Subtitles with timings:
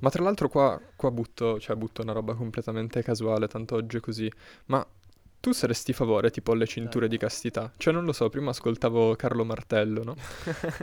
[0.00, 4.00] Ma tra l'altro qua, qua butto, cioè butto una roba completamente casuale, tanto oggi è
[4.00, 4.30] così.
[4.66, 4.86] Ma
[5.40, 7.72] tu saresti favore tipo alle cinture di castità?
[7.76, 10.14] Cioè non lo so, prima ascoltavo Carlo Martello, no?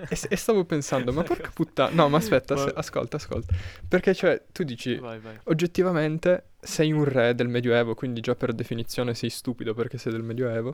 [0.10, 1.94] e, e stavo pensando, ma porca puttana...
[1.94, 3.54] No, ma aspetta, se- ascolta, ascolta.
[3.88, 5.40] Perché cioè tu dici, Vai, vai.
[5.44, 10.24] oggettivamente sei un re del Medioevo, quindi già per definizione sei stupido perché sei del
[10.24, 10.74] Medioevo.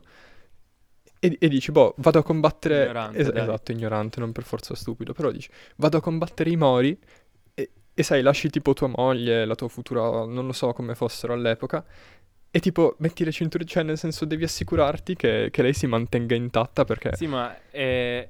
[1.18, 2.82] E, e dici, boh, vado a combattere...
[2.84, 6.98] Ignorante, es- esatto, ignorante, non per forza stupido, però dici, vado a combattere i Mori
[7.94, 11.32] e, e sai, lasci tipo tua moglie, la tua futura, non lo so come fossero
[11.32, 11.84] all'epoca,
[12.50, 16.34] e tipo metti le cinture, cioè nel senso devi assicurarti che, che lei si mantenga
[16.34, 17.16] intatta perché...
[17.16, 18.28] Sì, ma è...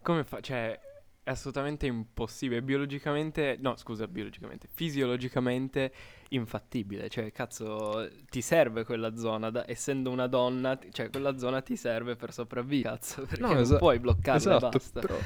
[0.00, 0.40] come fa?
[0.40, 0.80] Cioè,
[1.22, 2.62] è assolutamente impossibile.
[2.62, 5.92] Biologicamente, no, scusa, biologicamente, fisiologicamente
[6.30, 7.10] infattibile.
[7.10, 12.16] Cioè, cazzo, ti serve quella zona, da- essendo una donna, cioè quella zona ti serve
[12.16, 15.00] per sopravvivere, cazzo, perché No, non esa- puoi bloccarla e esatto, basta.
[15.00, 15.18] però...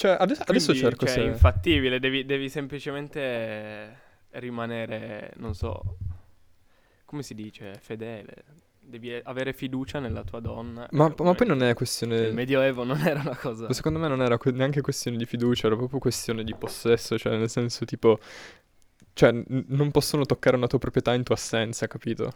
[0.00, 1.20] Cioè, adesso, adesso Quindi, cerco cioè, se...
[1.20, 3.98] è infattibile, devi, devi semplicemente
[4.30, 5.98] rimanere, non so,
[7.04, 8.44] come si dice, fedele.
[8.80, 10.88] Devi avere fiducia nella tua donna.
[10.92, 12.18] Ma, e ma poi non è questione...
[12.18, 13.70] Nel Medioevo non era una cosa...
[13.74, 17.36] Secondo me non era que- neanche questione di fiducia, era proprio questione di possesso, cioè
[17.36, 18.18] nel senso tipo...
[19.12, 22.32] Cioè, n- non possono toccare una tua proprietà in tua assenza, capito?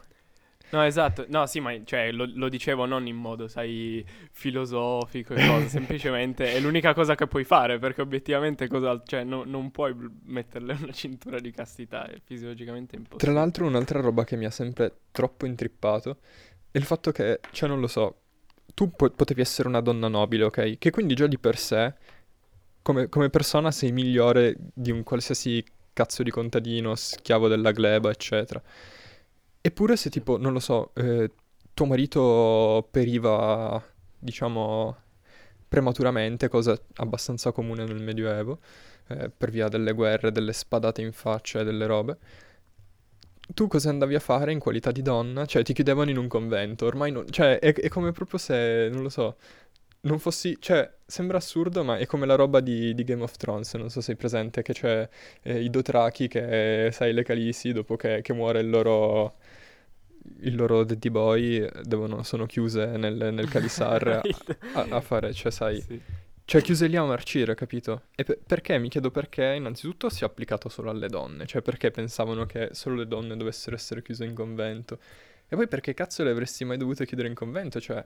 [0.74, 1.24] No, esatto.
[1.28, 5.68] No, sì, ma cioè, lo, lo dicevo non in modo, sai, filosofico e cose.
[5.70, 9.00] semplicemente è l'unica cosa che puoi fare, perché obiettivamente cosa...
[9.04, 13.32] Cioè, no- non puoi metterle una cintura di castità, è fisiologicamente impossibile.
[13.32, 16.18] Tra l'altro un'altra roba che mi ha sempre troppo intrippato
[16.72, 18.22] è il fatto che, cioè non lo so,
[18.74, 20.78] tu po- potevi essere una donna nobile, ok?
[20.78, 21.94] Che quindi già di per sé,
[22.82, 28.60] come, come persona, sei migliore di un qualsiasi cazzo di contadino, schiavo della gleba, eccetera.
[29.66, 31.30] Eppure se tipo, non lo so, eh,
[31.72, 33.82] tuo marito periva,
[34.18, 34.94] diciamo,
[35.66, 38.58] prematuramente, cosa abbastanza comune nel Medioevo,
[39.08, 42.18] eh, per via delle guerre, delle spadate in faccia e delle robe.
[43.54, 45.46] Tu cosa andavi a fare in qualità di donna?
[45.46, 47.26] Cioè, ti chiudevano in un convento, ormai non...
[47.30, 49.36] Cioè, è, è come proprio se, non lo so,
[50.02, 50.58] non fossi...
[50.60, 54.00] Cioè, sembra assurdo, ma è come la roba di, di Game of Thrones, non so
[54.00, 55.08] se sei presente, che c'è
[55.42, 59.36] eh, i Dothraki che, sai, le Calisi, dopo che, che muore il loro...
[60.40, 64.20] Il loro daddy boy devono, sono chiuse nel, nel Calissar
[64.72, 66.00] a, a fare, cioè, sai, Sì.
[66.44, 68.04] cioè, chiuse lì a marcire, capito?
[68.14, 68.78] E pe- perché?
[68.78, 71.46] Mi chiedo perché, innanzitutto, si è applicato solo alle donne.
[71.46, 74.98] Cioè, perché pensavano che solo le donne dovessero essere chiuse in convento?
[75.48, 77.80] E poi perché cazzo le avresti mai dovute chiudere in convento?
[77.80, 78.04] Cioè,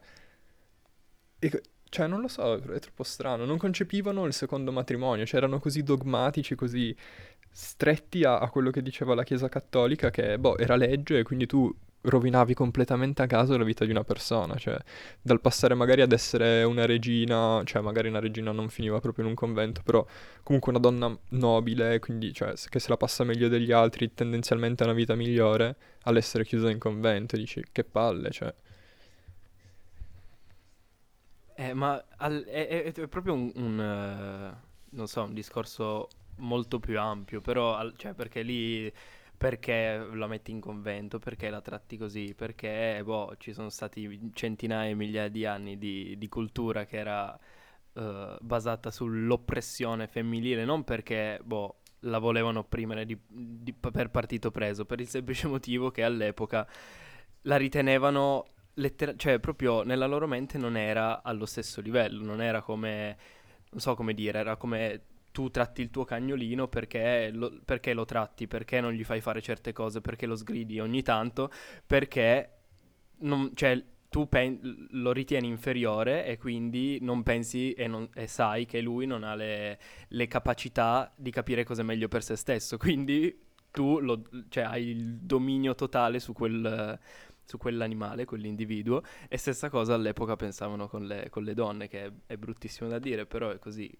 [1.39, 3.45] e- cioè, non lo so, è troppo strano.
[3.45, 5.25] Non concepivano il secondo matrimonio.
[5.25, 6.95] Cioè, erano così dogmatici, così
[7.50, 11.47] stretti a, a quello che diceva la Chiesa Cattolica, che, boh, era legge e quindi
[11.47, 14.57] tu rovinavi completamente a caso la vita di una persona.
[14.57, 14.77] Cioè,
[15.21, 19.31] dal passare magari ad essere una regina, cioè magari una regina non finiva proprio in
[19.31, 20.05] un convento, però
[20.43, 24.87] comunque una donna nobile, quindi cioè, che se la passa meglio degli altri, tendenzialmente ha
[24.87, 28.53] una vita migliore, all'essere chiusa in convento, dici che palle, cioè.
[31.55, 34.57] Eh, ma al- è, è- è proprio un, un, eh,
[34.91, 38.91] non so, un discorso molto più ampio, però, al- cioè, perché lì,
[39.38, 44.91] perché la metti in convento, perché la tratti così, perché, boh, ci sono stati centinaia
[44.91, 47.38] e migliaia di anni di, di cultura che era
[47.94, 54.84] eh, basata sull'oppressione femminile, non perché, boh, la volevano opprimere di- di- per partito preso,
[54.84, 56.66] per il semplice motivo che all'epoca
[57.43, 58.44] la ritenevano
[58.75, 63.16] lettera- cioè proprio nella loro mente non era allo stesso livello, non era come,
[63.70, 65.03] non so come dire, era come
[65.38, 69.41] tu tratti il tuo cagnolino perché lo, perché lo tratti, perché non gli fai fare
[69.41, 71.49] certe cose, perché lo sgridi ogni tanto,
[71.87, 72.54] perché
[73.19, 78.66] non, cioè, tu pen- lo ritieni inferiore e quindi non pensi e, non- e sai
[78.66, 79.78] che lui non ha le,
[80.09, 83.32] le capacità di capire cosa è meglio per se stesso, quindi
[83.70, 86.99] tu lo- cioè, hai il dominio totale su quel
[87.44, 92.12] su quell'animale, quell'individuo, e stessa cosa all'epoca pensavano con le, con le donne, che è,
[92.26, 93.91] è bruttissimo da dire, però è così.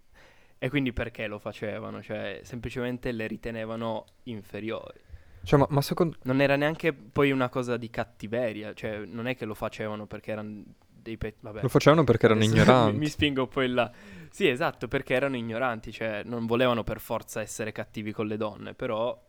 [0.59, 2.03] E quindi perché lo facevano?
[2.03, 5.01] Cioè, semplicemente le ritenevano inferiori.
[5.43, 6.17] Cioè, ma, ma secondo...
[6.25, 10.33] Non era neanche poi una cosa di cattiveria, cioè, non è che lo facevano perché
[10.33, 11.63] erano dei pe- vabbè.
[11.63, 12.93] Lo facevano perché erano Adesso ignoranti.
[12.93, 13.91] Mi, mi spingo poi là.
[14.31, 18.75] Sì, esatto, perché erano ignoranti, cioè non volevano per forza essere cattivi con le donne,
[18.75, 19.27] però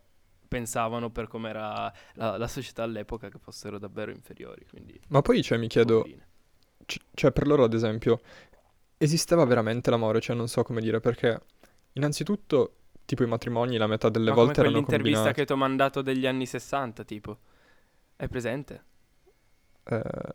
[0.48, 5.58] pensavano per com'era la, la società all'epoca che fossero davvero inferiori, quindi Ma poi, cioè,
[5.58, 6.06] mi chiedo...
[6.86, 8.20] C- cioè, per loro, ad esempio,
[9.00, 10.20] esisteva veramente l'amore?
[10.20, 11.42] Cioè, non so come dire, perché
[11.94, 12.76] innanzitutto,
[13.06, 15.34] tipo, i matrimoni la metà delle Ma come volte erano combinati.
[15.34, 17.40] che ti ho mandato degli anni 60, tipo.
[18.18, 18.84] Hai presente?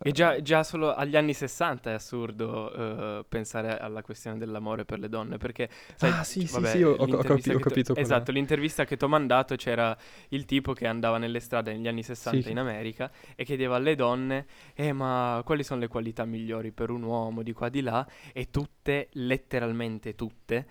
[0.03, 2.73] E già, già solo agli anni 60 è assurdo
[3.19, 6.83] eh, pensare alla questione dell'amore per le donne, perché sai, Ah, sì, sì, vabbè, sì,
[6.83, 7.99] ho- ho l'intervista capi- ho tu- capito è.
[7.99, 9.95] Esatto, l'intervista che ti ho mandato c'era
[10.29, 12.51] il tipo che andava nelle strade negli anni 60 Sì.
[12.51, 17.03] in America e chiedeva alle donne, eh ma quali sono le qualità migliori per un
[17.03, 18.05] uomo di qua di là?
[18.33, 20.65] E tutte, letteralmente tutte,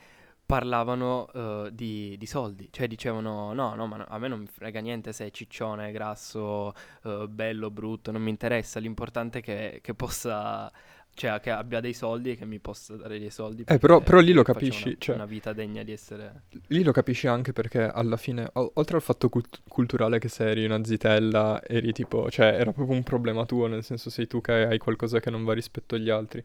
[0.47, 4.47] parlavano eh, di, di soldi, cioè dicevano no, no, ma no- a me non mi
[4.47, 6.73] frega niente se è ciccione, grasso,
[7.05, 10.71] eh, bello, brutto, non mi interessa, l'importante è che, che possa,
[11.15, 13.65] cioè che abbia dei soldi e che mi possa dare dei soldi.
[13.67, 16.43] Eh, però- però lì lo capisci, Una, cioè- una vita degna di essere...
[16.69, 20.49] Lì lo capisci anche perché alla fine, o- oltre al fatto cult- culturale che se
[20.51, 24.41] eri una zitella, eri tipo, cioè era proprio un problema tuo, nel senso sei tu
[24.43, 26.45] che hai qualcosa che non va rispetto agli altri.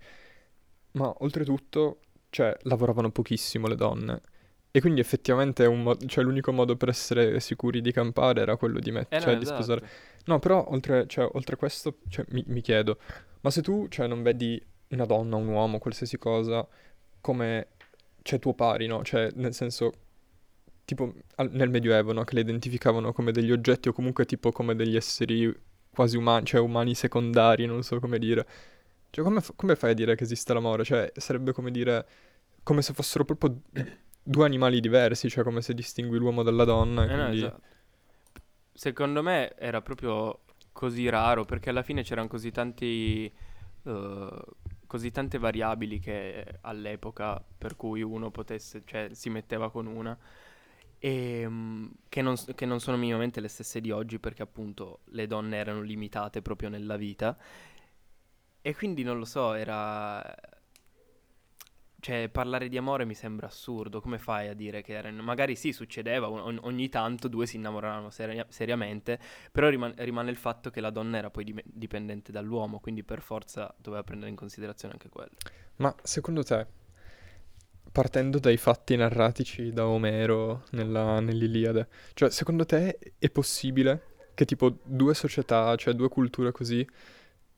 [0.91, 4.21] Ma oltretutto, cioè, lavoravano pochissimo le donne.
[4.71, 8.79] E quindi effettivamente un mo- cioè, l'unico modo per essere sicuri di campare era quello
[8.79, 9.63] di, met- Eh, no, cioè, di esatto.
[9.63, 9.87] sposare.
[10.25, 12.99] No, però oltre, cioè, oltre questo, cioè, mi, mi chiedo,
[13.41, 16.67] ma se tu, cioè, non vedi una donna, un uomo, qualsiasi cosa,
[17.19, 17.67] come,
[18.21, 19.03] cioè, tuo pari, no?
[19.03, 19.91] Cioè, nel senso,
[20.85, 22.23] tipo, al- nel Medioevo, no?
[22.23, 25.51] Che le identificavano come degli oggetti o comunque tipo come degli esseri
[25.89, 28.45] quasi umani, cioè umani secondari, non so come dire.
[29.11, 30.83] Cioè, come, come fai a dire che esiste l'amore?
[30.83, 32.07] Cioè, sarebbe come dire,
[32.63, 33.61] come se fossero proprio
[34.23, 37.31] due animali diversi, cioè come se distingui l'uomo dalla donna, Eh, no, quindi...
[37.31, 37.67] esatto.
[38.73, 40.41] Secondo me era proprio
[40.71, 43.25] così raro perché alla fine c'erano così tanti
[43.83, 44.41] eh,
[44.87, 50.17] così tante variabili che all'epoca per cui uno potesse, cioè si metteva con una
[50.99, 55.27] e mm, che non, che non sono minimamente le stesse di oggi perché appunto le
[55.27, 57.37] donne erano limitate proprio nella vita
[58.61, 60.21] e quindi non lo so, era
[62.01, 63.99] cioè, parlare di amore mi sembra assurdo.
[64.01, 65.21] Come fai a dire che erano...
[65.21, 69.19] Magari sì, succedeva, o- ogni tanto due si innamoravano seria- seriamente,
[69.51, 73.21] però riman- rimane il fatto che la donna era poi dime- dipendente dall'uomo, quindi per
[73.21, 75.31] forza doveva prendere in considerazione anche quello.
[75.77, 76.65] Ma secondo te,
[77.91, 84.03] partendo dai fatti narratici da Omero nella- nell'Iliade, cioè secondo te è possibile
[84.35, 86.87] che tipo due società, cioè due culture così,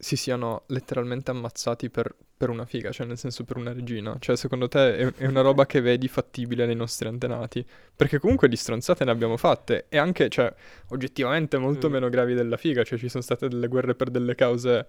[0.02, 4.16] si siano letteralmente ammazzati per, per una figa, cioè nel senso per una regina?
[4.20, 7.64] Cioè secondo te è, è una roba che vedi fattibile nei nostri antenati?
[7.96, 10.52] Perché comunque di stronzate ne abbiamo fatte e anche, cioè,
[10.88, 11.92] oggettivamente molto Mm.
[11.92, 14.88] meno gravi della figa, cioè ci sono state delle guerre per delle cause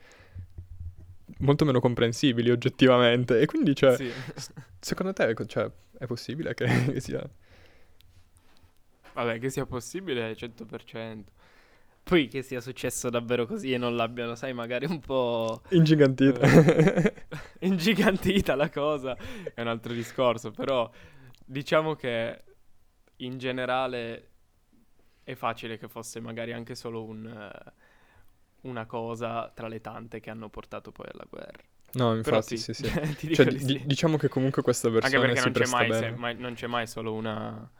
[1.40, 4.10] molto meno comprensibili oggettivamente e quindi, cioè, Sì.
[4.80, 7.22] secondo te cioè, è possibile che che sia...
[9.12, 11.24] Vabbè, che sia possibile al 100%.
[12.04, 16.40] Poi che sia successo davvero così e non l'abbiano, sai, magari un po' ingigantita?
[16.40, 17.14] Eh,
[17.60, 19.16] ingigantita la cosa,
[19.54, 20.90] è un altro discorso, però
[21.44, 22.42] diciamo che
[23.16, 24.30] in generale
[25.24, 27.72] è facile che fosse magari anche solo un, eh,
[28.62, 31.62] una cosa tra le tante che hanno portato poi alla guerra.
[31.94, 32.82] No, infatti, sì, sì.
[33.20, 33.82] dico Cioè, di di- sì.
[33.84, 36.66] diciamo che comunque questa Anche versione perché si non c'è, mai, se- mai- non c'è
[36.66, 37.70] mai solo una,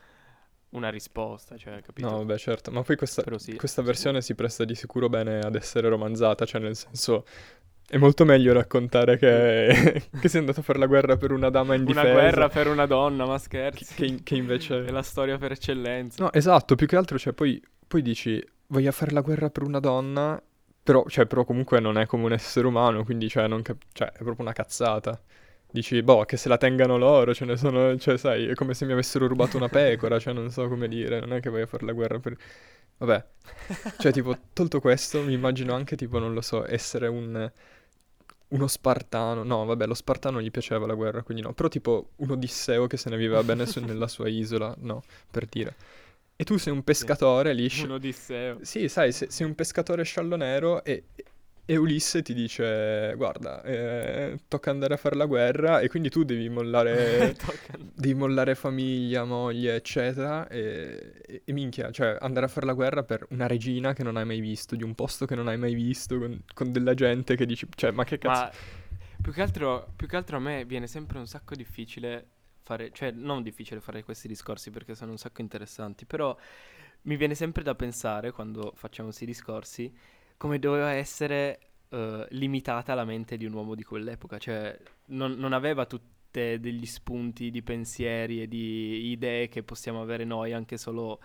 [0.72, 2.08] una risposta, cioè, capito?
[2.08, 3.86] No, vabbè, certo, ma poi questa, sì, questa sì.
[3.86, 7.24] versione si presta di sicuro bene ad essere romanzata, cioè nel senso
[7.92, 11.74] è molto meglio raccontare che, che sei andato a fare la guerra per una dama
[11.74, 13.94] Una indifesa guerra per una donna, ma che, scherzi.
[13.94, 14.84] che in- che invece...
[14.84, 16.22] È la storia per eccellenza.
[16.22, 19.78] No, esatto, più che altro, cioè, poi, poi dici, voglio fare la guerra per una
[19.78, 20.42] donna,
[20.82, 24.08] però, cioè, però comunque non è come un essere umano, quindi, cioè, non cap- cioè,
[24.08, 25.20] è proprio una cazzata.
[25.72, 28.84] Dici, boh, che se la tengano loro, ce ne sono, cioè, sai, è come se
[28.84, 31.86] mi avessero rubato una pecora, cioè, non so come dire, non è che voglio fare
[31.86, 32.36] la guerra per...
[32.98, 33.24] Vabbè,
[33.96, 37.50] cioè, tipo, tolto questo, mi immagino anche, tipo, non lo so, essere un...
[38.48, 42.32] Uno spartano, no, vabbè, lo spartano gli piaceva la guerra, quindi no, però tipo un
[42.32, 45.74] Odisseo che se ne viveva bene su- nella sua isola, no, per dire.
[46.36, 48.58] E tu sei un pescatore lì, sci- Un Odisseo.
[48.60, 51.04] sì, sai, se- sei un pescatore sciallo nero e,
[51.64, 56.24] e Ulisse ti dice, guarda, eh, tocca andare a fare la guerra e quindi tu
[56.24, 57.36] devi mollare,
[57.94, 63.04] devi mollare famiglia, moglie, eccetera, e, e- e minchia, cioè andare a fare la guerra
[63.04, 65.74] per una regina che non hai mai visto, di un posto che non hai mai
[65.74, 68.40] visto, con, con della gente che dici, cioè, ma che cazzo...
[68.40, 68.50] Ma
[69.22, 72.26] più che, altro, più che altro a me viene sempre un sacco difficile
[72.62, 76.36] fare, cioè non difficile fare questi discorsi perché sono un sacco interessanti, però
[77.02, 79.92] mi viene sempre da pensare quando facciamo questi discorsi
[80.42, 84.76] come doveva essere eh, limitata la mente di un uomo di quell'epoca, cioè
[85.10, 90.52] non, non aveva tutte degli spunti di pensieri e di idee che possiamo avere noi
[90.52, 91.20] anche solo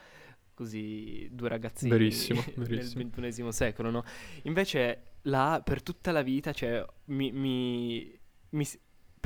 [0.54, 3.10] così due ragazzini Verissimo, nel verissimo.
[3.10, 4.04] XXI secolo, no?
[4.44, 8.20] Invece là per tutta la vita, cioè, mi, mi-
[8.50, 8.66] mi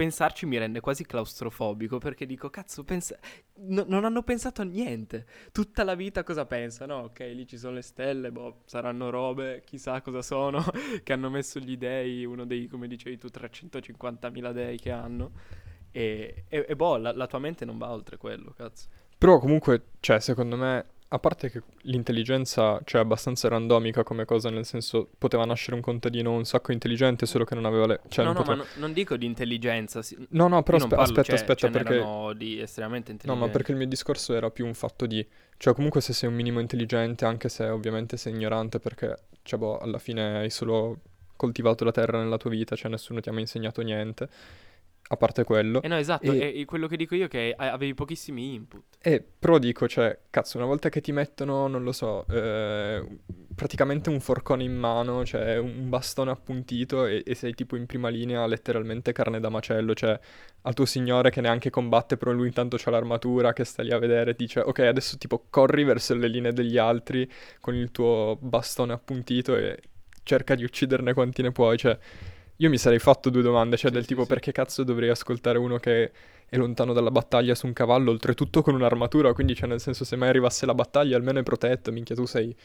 [0.02, 3.16] pensarci mi rende quasi claustrofobico perché dico, cazzo, pensa...
[3.58, 5.28] no- non hanno pensato a niente.
[5.52, 6.96] Tutta la vita cosa pensano?
[7.04, 10.66] Ok, lì ci sono le stelle, boh, saranno robe, chissà cosa sono,
[11.04, 15.34] che hanno messo gli dei, uno dei, come dicevi tu, 350.000 dei che hanno.
[15.92, 18.88] E, e, e boh, la, la tua mente non va oltre quello, cazzo.
[19.20, 24.50] Però comunque, cioè, secondo me, a parte che l'intelligenza, cioè, è abbastanza randomica come cosa,
[24.50, 28.00] nel senso, poteva nascere un contadino un sacco intelligente, solo che non aveva le...
[28.08, 28.64] Cioè, no, non no, poteva...
[28.64, 30.02] ma no- non dico di intelligenza.
[30.02, 31.94] si- No, no, però aspe- parlo, aspetta, cioè, aspetta, ce perché...
[31.96, 33.46] n'erano di estremamente No, intelligenti.
[33.46, 35.26] ma perché il mio discorso era più un fatto di...
[35.58, 39.80] Cioè, comunque se sei un minimo intelligente, anche se ovviamente sei ignorante, perché, cioè, boh,
[39.80, 41.00] alla fine hai solo
[41.36, 44.30] coltivato la terra nella tua vita, cioè nessuno ti ha mai insegnato niente,
[45.12, 45.82] a parte quello.
[45.82, 48.84] Eh no, esatto, E- quello che dico io è che avevi pochissimi input.
[49.02, 53.06] E però dico, cioè, cazzo, una volta che ti mettono, non lo so, eh,
[53.54, 58.08] praticamente un forcone in mano, cioè un bastone appuntito e, e sei tipo in prima
[58.08, 60.18] linea, letteralmente carne da macello, cioè
[60.62, 64.00] al tuo signore che neanche combatte, però lui intanto c'ha l'armatura che sta lì a
[64.00, 68.94] vedere, dice, ok, adesso tipo corri verso le linee degli altri con il tuo bastone
[68.94, 69.78] appuntito e
[70.24, 71.98] cerca di ucciderne quanti ne puoi, cioè...
[72.62, 74.28] Io mi sarei fatto due domande, cioè Sì, del tipo sì.
[74.28, 76.12] perché cazzo dovrei ascoltare uno che
[76.46, 80.16] è lontano dalla battaglia su un cavallo, oltretutto con un'armatura, quindi cioè nel senso se
[80.16, 82.56] mai arrivasse la battaglia almeno è protetto, minchia tu sei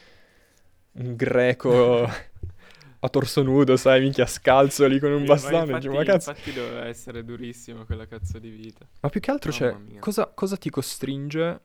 [0.98, 2.02] un greco
[3.00, 6.30] a torso nudo, sai, minchia scalzo lì con un ma bastone, infatti, dici, ma cazzo...
[6.30, 8.86] infatti doveva essere durissimo quella cazzo di vita.
[9.00, 11.60] Ma più che altro, Mamma cioè, cosa, cosa ti costringe?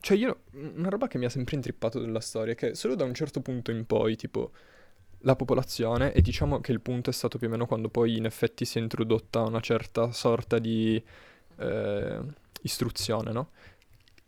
[0.00, 3.04] Cioè io, una roba che mi ha sempre intrippato della storia è che solo da
[3.04, 4.52] un certo punto in poi, tipo,
[5.20, 8.24] la popolazione, e diciamo che il punto è stato più o meno quando poi in
[8.24, 11.02] effetti si è introdotta una certa sorta di
[11.58, 12.20] eh,
[12.62, 13.50] istruzione, no?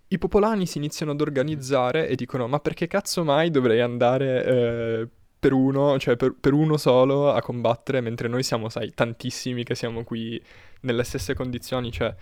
[0.09, 5.09] I popolani si iniziano ad organizzare e dicono, ma perché cazzo mai dovrei andare eh,
[5.38, 9.76] per uno, cioè per, per uno solo a combattere, mentre noi siamo, sai, tantissimi che
[9.76, 10.42] siamo qui
[10.80, 12.12] nelle stesse condizioni, cioè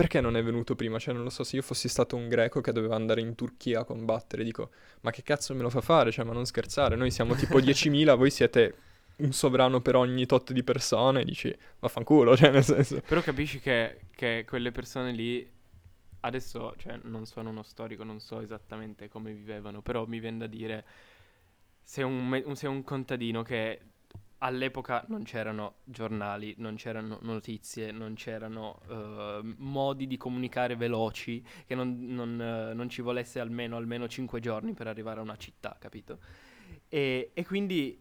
[0.00, 0.98] perché non è venuto prima?
[0.98, 3.80] Cioè, non lo so, se io fossi stato un greco che doveva andare in Turchia
[3.80, 4.70] a combattere, dico,
[5.02, 6.10] ma che cazzo me lo fa fare?
[6.10, 8.74] Cioè, ma non scherzare, noi siamo tipo 10.000, voi siete
[9.16, 13.02] un sovrano per ogni tot di persone, dici, vaffanculo, cioè, nel senso...
[13.06, 15.46] Però capisci che, che quelle persone lì,
[16.20, 20.46] adesso, cioè, non sono uno storico, non so esattamente come vivevano, però mi viene da
[20.46, 20.84] dire,
[21.82, 23.80] sei un, me- sei un contadino che
[24.42, 31.74] all'epoca non c'erano giornali, non c'erano notizie, non c'erano eh, modi di comunicare veloci, che
[31.74, 35.76] non, non, eh, non ci volesse almeno, almeno 5 giorni per arrivare a una città,
[35.78, 36.18] capito?
[36.88, 37.98] E, e quindi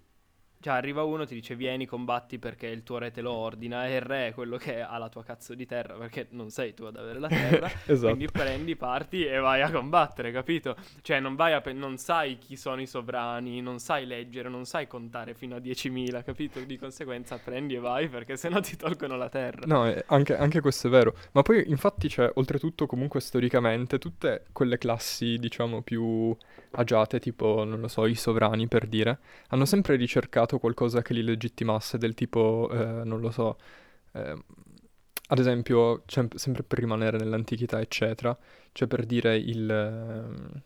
[0.62, 3.96] cioè, arriva uno, ti dice vieni, combatti perché il tuo re te lo ordina, e
[3.96, 6.84] il re è quello che ha la tua cazzo di terra, perché non sei tu
[6.84, 8.14] ad avere la terra, esatto.
[8.14, 10.76] quindi prendi, parti e vai a combattere, capito?
[11.02, 14.66] Cioè, non vai a pe- non sai chi sono i sovrani, non sai leggere, non
[14.66, 16.60] sai contare fino a 10.000, capito?
[16.60, 19.66] Di conseguenza prendi e vai perché sennò ti tolgono la terra.
[19.66, 21.16] No, eh, anche, anche questo è vero.
[21.32, 26.36] Ma poi, infatti, c'è, oltretutto, comunque, storicamente, tutte quelle classi, diciamo, più
[26.72, 31.22] agiate, tipo, non lo so, i sovrani, per dire, hanno sempre ricercato qualcosa che li
[31.22, 33.58] legittimasse, del tipo, eh, non lo so,
[34.14, 34.36] eh,
[35.28, 38.36] ad esempio, sem- sempre per rimanere nell'antichità, eccetera,
[38.72, 39.70] cioè per dire il...
[39.70, 40.62] ehm,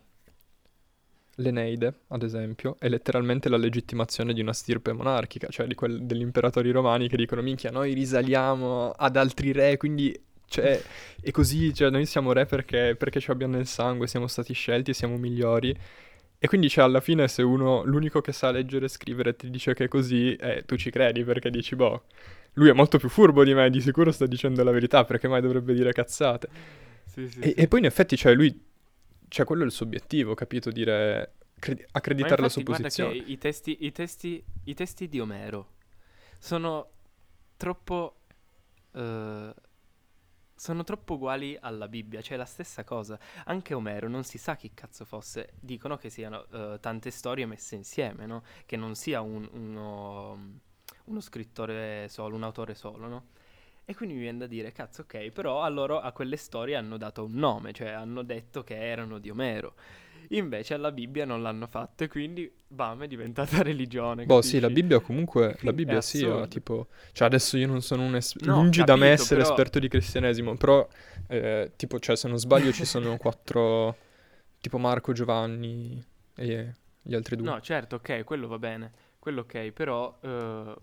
[1.38, 6.20] L'Eneide, ad esempio, è letteralmente la legittimazione di una stirpe monarchica, cioè di quel- degli
[6.20, 10.80] imperatori romani che dicono minchia, noi risaliamo ad altri re, quindi cioè,
[11.20, 14.94] è così, cioè noi siamo re perché, perché ci abbiamo nel sangue, siamo stati scelti
[14.94, 15.76] siamo migliori.
[16.44, 19.72] E quindi cioè, alla fine se uno, l'unico che sa leggere e scrivere ti dice
[19.72, 22.04] che è così, eh, tu ci credi perché dici, boh,
[22.54, 25.40] lui è molto più furbo di me, di sicuro sta dicendo la verità, perché mai
[25.40, 26.50] dovrebbe dire cazzate?
[27.04, 27.54] Sì, sì, E, sì.
[27.56, 28.62] e poi in effetti, cioè, lui,
[29.28, 30.70] cioè, quello è il suo obiettivo, capito?
[30.70, 31.32] Dire,
[31.66, 33.12] Ma accreditare la sua posizione.
[33.12, 35.72] che i testi, i testi, i testi di Omero
[36.38, 36.90] sono
[37.56, 38.16] troppo...
[38.92, 39.54] eh,
[40.64, 43.18] sono troppo uguali alla Bibbia, cioè la stessa cosa.
[43.44, 45.50] Anche Omero non si sa chi cazzo fosse.
[45.60, 48.42] Dicono che siano eh, tante storie messe insieme, no?
[48.64, 50.52] Che non sia un- uno,
[51.04, 53.26] uno scrittore solo, un autore solo, no?
[53.84, 56.96] E quindi mi viene da dire, cazzo, ok, però a loro a quelle storie hanno
[56.96, 59.74] dato un nome, cioè hanno detto che erano di Omero.
[60.30, 64.24] Invece alla Bibbia non l'hanno fatto e quindi bam, è diventata religione.
[64.24, 64.80] Boh, sì, la capisci?
[64.82, 68.54] Bibbia comunque, la Bibbia sì, ha tipo, cioè adesso io non sono un es- No,
[68.56, 70.86] lungi da me capito, essere però- esperto di cristianesimo, però,
[71.28, 73.96] eh, tipo, cioè se non sbaglio ci sono quattro,
[74.60, 76.02] tipo Marco, Giovanni
[76.36, 77.46] e gli altri due.
[77.46, 80.74] No, certo, ok, quello va bene, quello ok, però eh,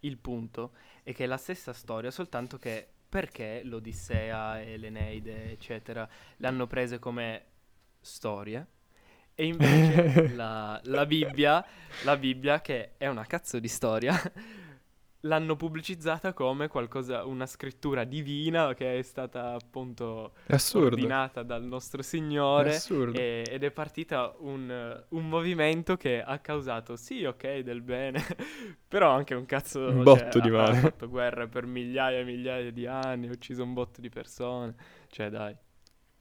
[0.00, 6.08] il punto è che è la stessa storia, soltanto che perché l'Odissea e l'Eneide, eccetera,
[6.36, 7.44] le hanno prese come
[8.06, 8.66] storie
[9.34, 11.64] e invece la, la Bibbia,
[12.04, 14.14] la Bibbia, che è una cazzo di storia,
[15.20, 20.86] l'hanno pubblicizzata come qualcosa, una scrittura divina che è stata appunto assurdo.
[20.86, 22.82] ordinata dal nostro Signore
[23.12, 28.22] e- ed è partita un, un movimento che ha causato sì, ok, del bene,
[28.88, 30.78] però anche un cazzo Un cioè, botto di ha- male.
[30.78, 34.74] Ha fatto guerra per migliaia e migliaia di anni, ha ucciso un botto di persone.
[35.08, 35.56] Cioè, dai.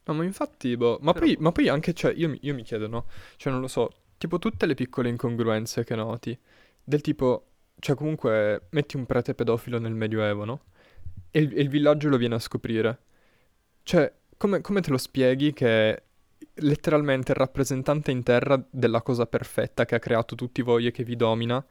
[0.07, 2.63] No, ma infatti, boh, ma, Però- poi, ma poi anche, cioè, io, mi- io mi
[2.63, 3.05] chiedo, no?
[3.37, 6.37] Cioè, non lo so, tipo tutte le piccole incongruenze che noti,
[6.83, 7.47] del tipo,
[7.79, 10.61] cioè, comunque, metti un prete pedofilo nel Medioevo, no?
[11.31, 12.99] E il, e il villaggio lo viene a scoprire.
[13.83, 16.03] Cioè, come, come te lo spieghi che è
[16.55, 21.03] letteralmente il rappresentante in terra della cosa perfetta che ha creato tutti voi e che
[21.03, 21.63] vi domina,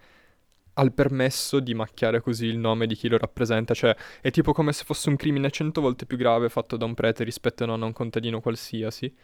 [0.74, 3.74] ha il permesso di macchiare così il nome di chi lo rappresenta?
[3.74, 6.94] Cioè, è tipo come se fosse un crimine cento volte più grave fatto da un
[6.94, 9.14] prete rispetto non a un contadino qualsiasi.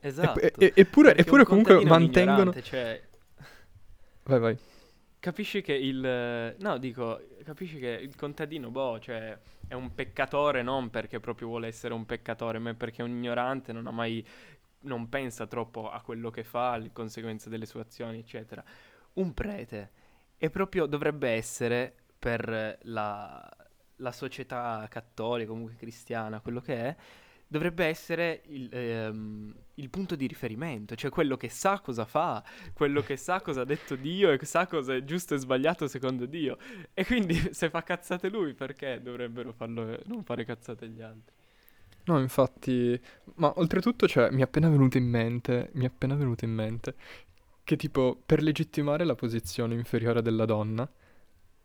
[0.00, 0.40] Esatto.
[0.40, 2.52] e- e- eppure, eppure un comunque mantengono...
[2.60, 3.02] cioè,
[4.24, 4.58] Vai, vai.
[5.18, 6.56] capisci che il...
[6.58, 11.66] No, dico, capisci che il contadino, boh, cioè, è un peccatore non perché proprio vuole
[11.66, 14.24] essere un peccatore, ma perché è un ignorante, non ha mai...
[14.80, 18.62] non pensa troppo a quello che fa, alle conseguenze delle sue azioni, eccetera.
[19.14, 19.90] Un prete
[20.44, 23.56] è proprio, dovrebbe essere per la,
[23.96, 26.96] la società cattolica, comunque cristiana, quello che è,
[27.46, 33.00] dovrebbe essere il, ehm, il punto di riferimento, cioè quello che sa cosa fa, quello
[33.00, 36.58] che sa cosa ha detto Dio e sa cosa è giusto e sbagliato secondo Dio.
[36.92, 41.34] E quindi se fa cazzate lui, perché dovrebbero farlo, non fare cazzate gli altri?
[42.06, 43.00] No, infatti...
[43.36, 46.96] Ma oltretutto, cioè, mi è appena venuto in mente, mi è appena venuto in mente
[47.64, 50.88] che tipo, per legittimare la posizione inferiore della donna,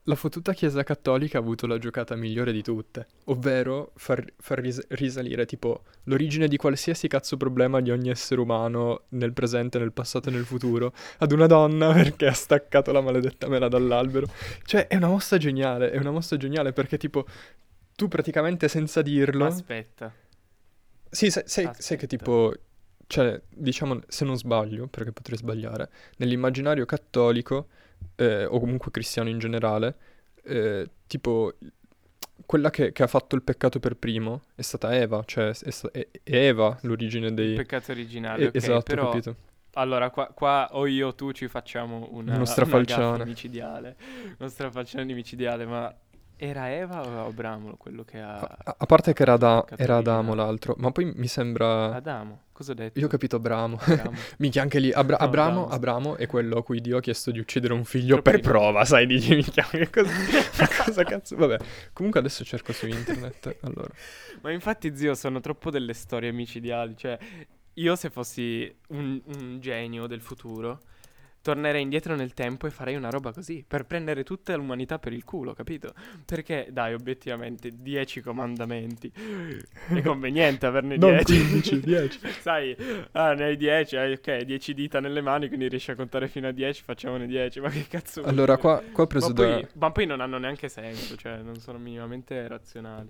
[0.04, 4.84] la fottuta Chiesa Cattolica ha avuto la giocata migliore di tutte, ovvero far, far ris-
[4.90, 10.30] risalire tipo l'origine di qualsiasi cazzo problema di ogni essere umano nel presente, nel passato
[10.30, 14.28] e nel futuro ad una donna perché ha staccato la maledetta mela dall'albero.
[14.64, 17.26] Cioè, è una mossa geniale, è una mossa geniale perché tipo
[17.96, 19.46] tu praticamente senza dirlo...
[19.46, 20.12] Aspetta.
[21.12, 22.54] Sì, sai, sai- sai che tipo,
[23.10, 27.68] cioè, diciamo, se non sbaglio, perché potrei sbagliare, nell'immaginario cattolico,
[28.16, 29.96] eh, o comunque cristiano in generale,
[30.44, 31.54] eh, tipo,
[32.46, 35.92] quella che, che ha fatto il peccato per primo è stata Eva, cioè è, sta-
[35.92, 37.54] è- Eva l'origine Il dei...
[37.54, 39.36] peccato originale, Eh, ok, esatto, però capito.
[39.74, 43.12] allora qua, qua o io o tu ci facciamo una, Uno una strafalcione.
[43.12, 43.98] gaffa micidiale,
[44.38, 45.94] uno strafalcione micidiale, ma
[46.42, 48.38] era Eva o Abramo quello che ha...
[48.38, 51.94] A, a parte che era, da- era Adamo l'altro, ma poi mi sembra...
[51.94, 52.98] Adamo, cosa ho detto?
[52.98, 53.78] Io ho capito Abramo.
[53.78, 54.18] Abramo.
[54.40, 55.74] Minchia, anche lì, Abra- No, Abramo, Abramo.
[55.74, 58.86] Abramo è quello a cui Dio ha chiesto di uccidere un figlio Troppo per prova,
[58.86, 60.10] sai, dici, minchia, che cosa,
[60.86, 61.58] cosa cazzo, vabbè.
[61.92, 63.90] Comunque adesso cerco su internet, allora.
[64.42, 66.96] Ma infatti, zio, sono troppo delle storie micidiali.
[66.96, 67.18] Cioè,
[67.74, 70.80] io se fossi un, un genio del futuro,
[71.42, 75.24] tornerei indietro nel tempo e farei una roba così, per prendere tutta l'umanità per il
[75.24, 75.94] culo, capito?
[76.26, 79.12] Perché, dai, obiettivamente, 10 comandamenti.
[79.88, 81.24] È conveniente averne Non 10.
[81.24, 82.20] 15, 10.
[82.40, 82.76] Sai,
[83.14, 86.48] ah, ne hai 10, hai, ok, 10 dita nelle mani, quindi riesci a contare fino
[86.48, 87.60] a 10, facciamone 10.
[87.62, 89.68] Ma che cazzo Allora, qua, qua ho preso ma, da...
[89.74, 93.10] ma poi non hanno neanche senso, cioè, non sono minimamente razionali.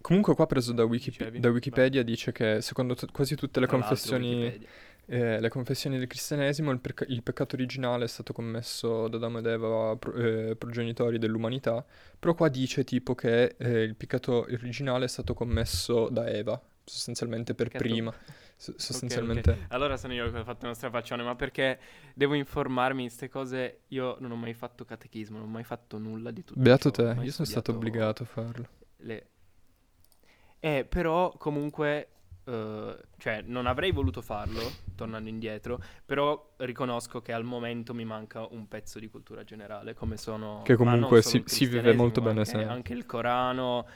[0.00, 1.38] Comunque qua ho preso da, Wiki- Dicevi?
[1.38, 4.66] da Wikipedia, dice che secondo tu- quasi tutte le Tra confessioni...
[5.06, 9.38] Eh, le confessioni del cristianesimo, il, perca- il peccato originale è stato commesso da Adamo
[9.38, 11.84] ed Eva, pro- eh, progenitori dell'umanità,
[12.18, 17.54] però qua dice tipo che eh, il peccato originale è stato commesso da Eva, sostanzialmente
[17.54, 18.14] per Peccato- prima.
[18.56, 18.80] S- Ok, ok.
[18.80, 19.66] sostanzialmente...
[19.68, 21.78] Allora sono io che ho fatto una strafaccione, ma perché
[22.14, 23.80] devo informarmi in queste cose?
[23.88, 27.12] Io non ho mai fatto catechismo, non ho mai fatto nulla di tutto Beato ciò,
[27.14, 28.68] te, io sono stato obbligato a farlo.
[28.98, 29.26] le-
[30.60, 32.08] Eh, però comunque,
[32.44, 34.60] eh, cioè, non avrei voluto farlo,
[34.94, 40.16] tornando indietro, però riconosco che al momento mi manca un pezzo di cultura generale, come
[40.16, 40.62] sono...
[40.64, 42.68] Che comunque si- si vive molto bene anche, sempre.
[42.68, 43.86] anche il Corano,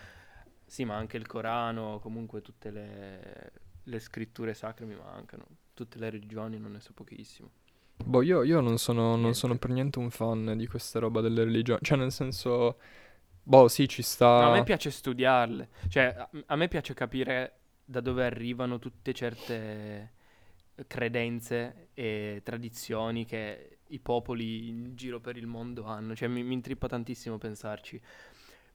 [0.64, 6.10] sì, ma anche il Corano, comunque tutte le, le scritture sacre mi mancano, tutte le
[6.10, 7.50] religioni non ne so pochissimo.
[7.96, 11.44] Boh, io, io non sono, non sono per niente un fan di questa roba delle
[11.44, 11.80] religioni.
[11.82, 12.78] Cioè, nel senso...
[13.42, 14.40] Boh, sì, ci sta...
[14.40, 19.14] No, a me piace studiarle, cioè a, a me piace capire da dove arrivano tutte
[19.14, 20.12] certe
[20.86, 26.54] credenze e tradizioni che i popoli in giro per il mondo hanno, cioè mi, mi
[26.54, 28.00] intrippa tantissimo pensarci.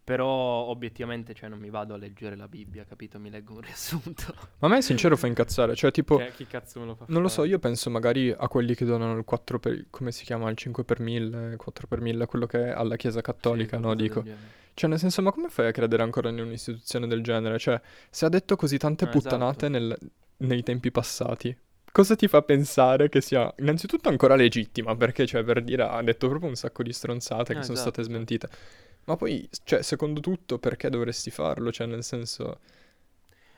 [0.03, 3.19] Però obiettivamente cioè, non mi vado a leggere la Bibbia, capito?
[3.19, 4.33] Mi leggo un riassunto.
[4.59, 5.75] Ma a me sincero fa incazzare.
[5.75, 6.17] Cioè, tipo...
[6.17, 8.83] Che- chi cazzo me lo fa Non lo so, io penso magari a quelli che
[8.85, 9.85] donano il 4 per...
[9.89, 10.49] come si chiama?
[10.49, 13.93] Il 5 per 1000, 4 per 1000, quello che è alla Chiesa Sì, Cattolica, no?
[13.93, 14.49] qualcosa del Dico.
[14.73, 17.59] Cioè, nel senso, ma come fai a credere ancora in un'istituzione del genere?
[17.59, 19.79] Cioè, se ha detto così tante No, puttanate esatto.
[19.79, 19.97] nel-
[20.37, 21.55] nei tempi passati,
[21.91, 24.95] cosa ti fa pensare che sia innanzitutto ancora legittima?
[24.95, 27.89] Perché, cioè, per dire, ha detto proprio un sacco di stronzate No, che sono esatto,
[27.89, 28.15] state esatto.
[28.15, 28.49] smentite.
[29.05, 31.71] Ma poi, cioè, secondo tutto, perché dovresti farlo?
[31.71, 32.59] Cioè, nel senso...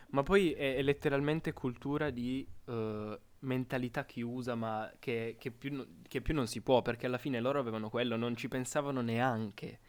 [0.09, 6.21] Ma poi è, è letteralmente cultura di eh, mentalità chiusa, ma che, che più, che
[6.21, 9.79] più non si può, perché alla fine loro avevano quello, non ci pensavano neanche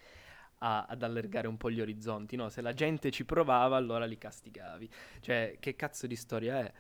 [0.58, 2.48] a- ad allargare un po' gli orizzonti, no?
[2.48, 4.88] Se la gente ci provava, allora li castigavi.
[5.20, 6.72] Cioè, che cazzo di storia è?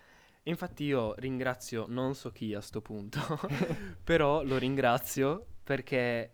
[0.44, 3.20] Infatti io ringrazio non so chi a sto punto,
[4.02, 6.30] però lo ringrazio perché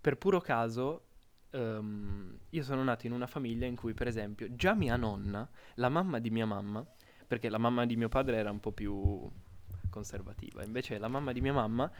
[0.00, 1.07] per puro caso
[1.50, 5.88] ehm, io sono nato in una famiglia in cui, per esempio, già mia nonna la
[5.88, 6.84] mamma di mia mamma,
[7.26, 9.30] perché la mamma di mio padre era un po' più
[9.90, 11.90] conservativa, invece la mamma di mia mamma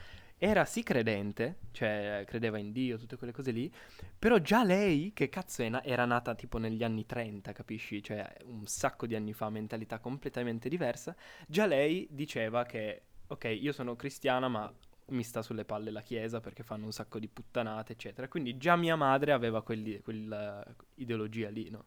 [0.41, 3.71] era sì credente, cioè credeva in Dio, tutte quelle cose lì,
[4.19, 8.03] però già lei, che cazzo è na- era nata tipo negli anni 30, capisci?
[8.03, 11.15] Cioè un sacco di anni fa, mentalità completamente diversa,
[11.49, 14.73] già lei diceva che, ok, io sono cristiana, ma
[15.11, 18.29] mi sta sulle palle la chiesa perché fanno un sacco di puttanate, eccetera.
[18.29, 20.65] Quindi già mia madre aveva quelli- quella
[20.97, 21.87] ideologia lì, no?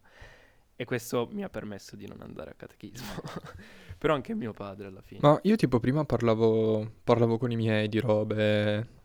[0.75, 3.07] E questo mi ha permesso di non andare a catechismo.
[3.99, 5.19] Però anche mio padre alla fine.
[5.21, 8.99] Ma io tipo prima parlavo, parlavo con i miei di robe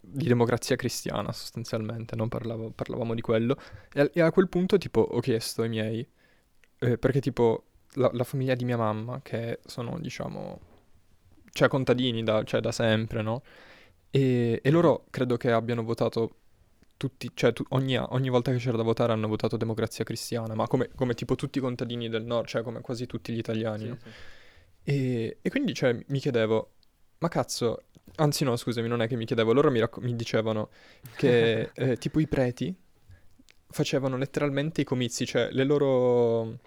[0.00, 2.28] di democrazia cristiana sostanzialmente, no?
[2.28, 3.56] Parlavo- parlavamo di quello
[3.92, 6.06] e, a- e a quel punto tipo ho chiesto ai miei,
[6.78, 10.60] eh, perché tipo la, la famiglia di mia mamma, che sono diciamo,
[11.52, 13.42] cioè contadini da, cioè, da sempre, no?
[14.10, 16.36] E, e loro credo che abbiano votato
[16.96, 20.66] tutti, cioè tu- ogni, ogni volta che c'era da votare hanno votato democrazia cristiana, ma
[20.68, 23.88] come, come tipo tutti i contadini del nord, cioè come quasi tutti gli italiani, Sì,
[23.88, 23.98] no?
[23.98, 24.14] sì.
[24.84, 26.72] E, e quindi, cioè, mi chiedevo,
[27.18, 27.84] ma cazzo,
[28.16, 30.70] anzi no, scusami, non è che mi chiedevo, loro mi, racco- mi dicevano
[31.14, 32.74] che eh, tipo i preti
[33.68, 36.58] facevano letteralmente i comizi, cioè le loro,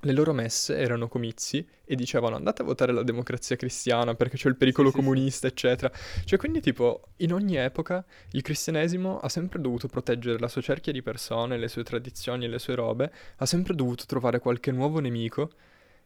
[0.00, 4.48] le loro messe erano comizi e dicevano andate a votare la democrazia cristiana perché c'è
[4.48, 5.00] il pericolo sì, sì.
[5.02, 5.92] comunista, eccetera.
[6.24, 10.92] Cioè, quindi tipo, in ogni epoca il cristianesimo ha sempre dovuto proteggere la sua cerchia
[10.92, 15.00] di persone, le sue tradizioni e le sue robe, ha sempre dovuto trovare qualche nuovo
[15.00, 15.50] nemico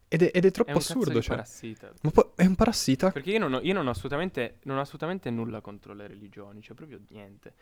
[0.09, 1.37] ed è, ed è È troppo cazzo assurdo, cioè.
[1.37, 1.93] parassita.
[2.03, 3.11] Ma poi è un parassita?
[3.11, 6.63] Perché io non ho, io non ho assolutamente, non ho assolutamente nulla contro le religioni,
[6.63, 7.55] cioè proprio niente.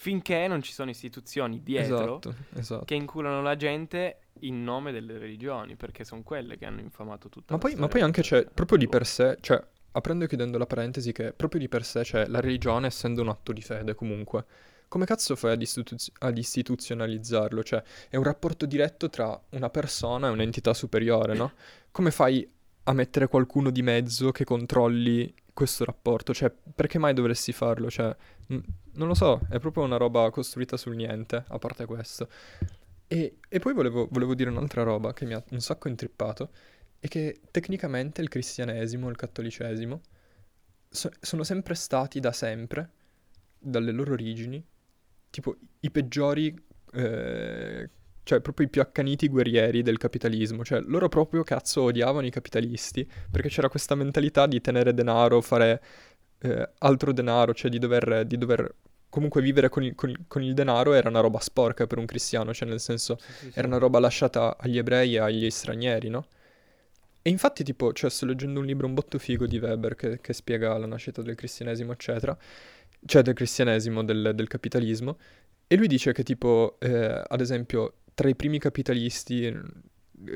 [0.00, 2.84] Finché non ci sono istituzioni dietro Esatto, esatto.
[2.84, 7.54] che inculano la gente in nome delle religioni, perché sono quelle che hanno infamato tutta
[7.54, 10.66] Ma poi, ma poi anche c'è, proprio di per sé, cioè, aprendo e chiudendo la
[10.66, 14.44] parentesi, che proprio di per sé, cioè, la religione, essendo un atto di fede comunque,
[14.86, 17.64] come cazzo fai ad, istituz- ad istituzionalizzarlo?
[17.64, 21.54] Cioè, è un rapporto diretto tra una persona e un'entità superiore, no?
[21.90, 22.48] Come fai
[22.84, 26.32] a mettere qualcuno di mezzo che controlli questo rapporto?
[26.32, 27.90] Cioè, perché mai dovresti farlo?
[27.90, 28.14] Cioè,
[28.50, 32.28] n- non lo so, è proprio una roba costruita sul niente, a parte questo.
[33.08, 36.50] E, e poi volevo, volevo dire un'altra roba che mi ha un sacco intrippato,
[37.00, 40.00] è che tecnicamente il cristianesimo il cattolicesimo
[40.88, 42.90] so- sono sempre stati da sempre,
[43.58, 44.64] dalle loro origini,
[45.28, 46.54] tipo i peggiori,
[46.92, 47.90] eh,
[48.28, 50.62] cioè proprio i più accaniti guerrieri del capitalismo.
[50.62, 55.82] Cioè loro proprio cazzo odiavano i capitalisti perché c'era questa mentalità di tenere denaro, fare
[56.40, 58.74] eh, altro denaro, cioè di dover, di dover
[59.08, 62.04] comunque vivere con il, con il- con il denaro era una roba sporca per un
[62.04, 63.58] cristiano, cioè nel senso Sì, sì, sì.
[63.58, 66.26] era una roba lasciata agli ebrei e agli stranieri, no?
[67.22, 70.32] E infatti, tipo, cioè, sto leggendo un libro un botto figo di Weber che, che
[70.32, 72.36] spiega la nascita del cristianesimo, eccetera,
[73.06, 75.16] cioè del cristianesimo, del, del capitalismo,
[75.66, 79.60] e lui dice che, tipo, eh, ad esempio, tra i primi capitalisti eh,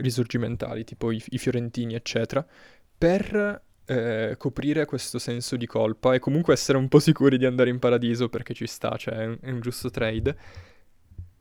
[0.01, 2.47] risorgimentali, tipo i, i fiorentini, eccetera,
[2.97, 7.71] per eh, coprire questo senso di colpa e comunque essere un po' sicuri di andare
[7.71, 10.37] in paradiso perché ci sta, cioè è un, è un giusto trade,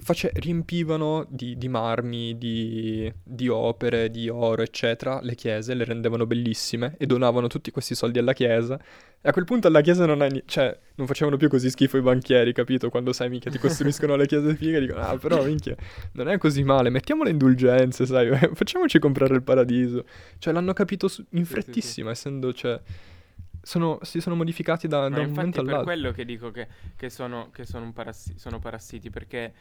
[0.02, 6.26] face- riempivano di, di marmi, di, di opere, di oro, eccetera, le chiese, le rendevano
[6.26, 8.80] bellissime e donavano tutti questi soldi alla chiesa.
[9.24, 12.02] E a quel punto alla chiesa non, ni- cioè, non facevano più così schifo i
[12.02, 12.90] banchieri, capito?
[12.90, 15.76] Quando sai, minchia, ti costruiscono le chiese fighe, dicono, ah, però, minchia,
[16.14, 20.06] non è così male, mettiamo le indulgenze, sai, facciamoci comprare il paradiso.
[20.40, 22.80] Cioè, l'hanno capito su- in frettissima, essendo, cioè,
[23.62, 25.84] sono- si sono modificati da, da un momento è per all'altro.
[25.84, 29.54] quello che dico che, che sono, che sono, un parassi- sono parassiti, perché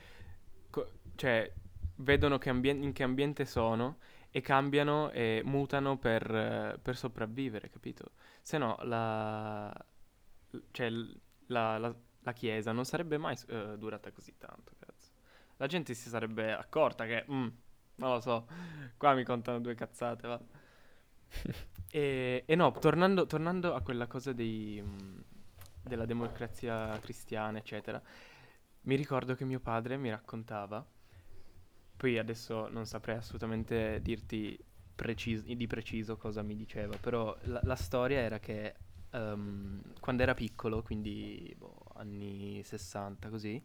[1.21, 1.53] cioè,
[1.97, 3.99] vedono che ambien- in che ambiente sono
[4.31, 8.13] e cambiano e mutano per, per sopravvivere, capito?
[8.41, 9.71] Se no la,
[10.71, 10.89] cioè,
[11.49, 15.11] la, la- la Chiesa non sarebbe mai eh, durata così tanto, cazzo.
[15.57, 17.49] La gente si sarebbe accorta che, mm,
[17.97, 18.47] non lo so,
[18.97, 20.41] qua mi contano due cazzate, va.
[21.93, 25.19] E, e no, tornando, tornando a quella cosa dei, mm,
[25.83, 28.01] della democrazia cristiana, eccetera,
[28.83, 30.87] mi ricordo che mio padre mi raccontava,
[32.01, 34.59] poi adesso non saprei assolutamente dirti
[34.95, 38.75] precis- di preciso cosa mi diceva, però la, la storia era che
[39.11, 43.63] ehm, quando era piccolo, quindi boh, anni 60 così,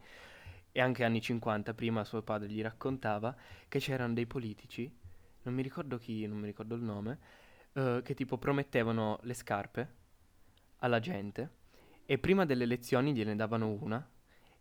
[0.69, 3.33] e anche anni 50, prima suo padre gli raccontava
[3.69, 4.93] che c'erano dei politici,
[5.43, 7.19] non mi ricordo chi, non mi ricordo il nome,
[7.71, 9.93] eh, che tipo promettevano le scarpe
[10.79, 11.49] alla gente
[12.05, 14.05] e prima delle elezioni gliene davano una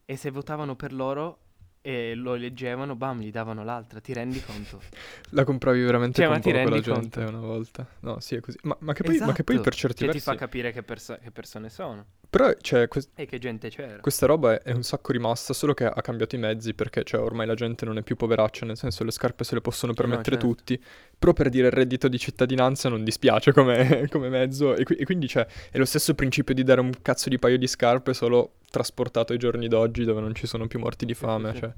[0.04, 1.43] e se votavano per loro
[1.86, 4.80] e lo eleggevano, bam, gli davano l'altra, ti rendi conto?
[5.30, 7.28] La compravi veramente Cioè, con ma ti rendi gente conto?
[7.28, 7.86] una volta.
[8.00, 8.58] No, sì, è così.
[8.62, 9.60] Ma, ma che, poi, ma che poi Esatto.
[9.60, 10.30] per certi Cioè, ti versi...
[10.30, 14.00] fa capire che, perso- che persone sono Però, cioè, que- e che gente c'era.
[14.00, 17.20] questa roba è, è un sacco rimasta, solo che ha cambiato i mezzi, perché, cioè,
[17.20, 20.00] ormai la gente non è più poveraccia, nel senso le scarpe se le possono Sì,
[20.00, 20.48] no, permettere certo.
[20.52, 20.82] tutti.
[21.16, 24.74] Però per dire il reddito di cittadinanza non dispiace come, come mezzo.
[24.74, 27.56] E, qui- e quindi, cioè, è lo stesso principio di dare un cazzo di paio
[27.56, 31.20] di scarpe, solo trasportato ai giorni d'oggi, dove non ci sono più morti di Sì,
[31.20, 31.60] sì, fame, sì.
[31.60, 31.72] cioè...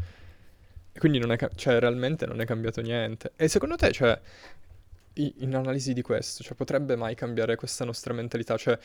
[0.93, 3.33] E quindi non è, ca- cioè, realmente non è cambiato niente.
[3.37, 4.19] E secondo te, cioè,
[5.19, 8.57] in analisi di questo, cioè, potrebbe mai cambiare questa nostra mentalità?
[8.57, 8.79] Cioè,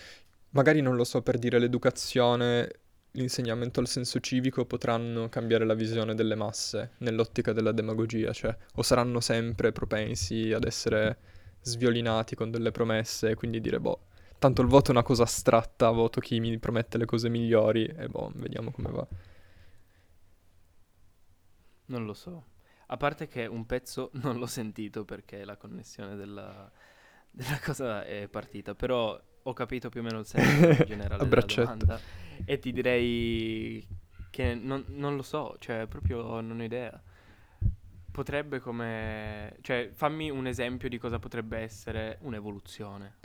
[0.52, 6.16] magari non lo so, per dire l'educazione, l'insegnamento al senso civico potranno cambiare la visione
[6.16, 11.18] delle masse nell'ottica della demagogia, cioè, o saranno sempre propensi ad essere
[11.62, 14.08] sviolinati con delle promesse e quindi dire, boh,
[14.40, 18.08] tanto il voto è una cosa astratta, voto chi mi promette le cose migliori e
[18.08, 19.08] boh, vediamo come va.
[21.86, 22.46] Non lo so.
[22.88, 26.70] A parte che un pezzo non l'ho sentito perché la connessione della,
[27.30, 32.00] della cosa è partita, però ho capito più o meno il senso generale della domanda
[32.46, 33.86] e ti direi
[34.30, 37.02] che non, non lo so, cioè proprio non ho idea.
[38.12, 39.58] Potrebbe come...
[39.62, 43.20] cioè fammi un esempio di cosa potrebbe essere un'evoluzione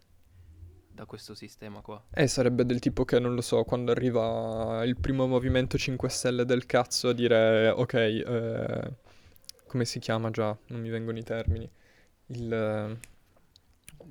[0.96, 2.02] da questo sistema qua.
[2.10, 6.44] Eh, sarebbe del tipo che, non lo so, quando arriva il primo movimento 5 Stelle
[6.44, 8.92] del cazzo a dire, ok, eh,
[9.66, 10.56] come si chiama già?
[10.68, 11.68] Non mi vengono i termini.
[12.26, 12.52] Il...
[12.52, 12.98] eh,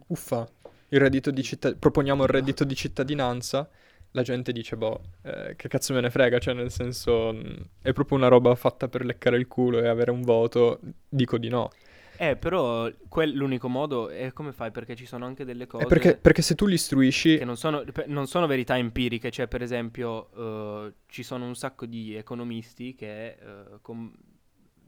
[0.07, 0.47] uffa,
[0.89, 3.69] il reddito di cittadinanza, proponiamo il reddito di cittadinanza,
[4.11, 7.91] la gente dice, boh, eh, che cazzo me ne frega, cioè nel senso, mh, è
[7.91, 11.69] proprio una roba fatta per leccare il culo e avere un voto, dico di no.
[12.17, 15.83] Eh, però quel, l'unico modo è come fai perché ci sono anche delle cose...
[15.83, 17.37] Eh, perché, perché se tu li istruisci...
[17.37, 21.85] che non sono, non sono verità empiriche, cioè per esempio eh, ci sono un sacco
[21.85, 23.37] di economisti che eh,
[23.81, 24.13] com-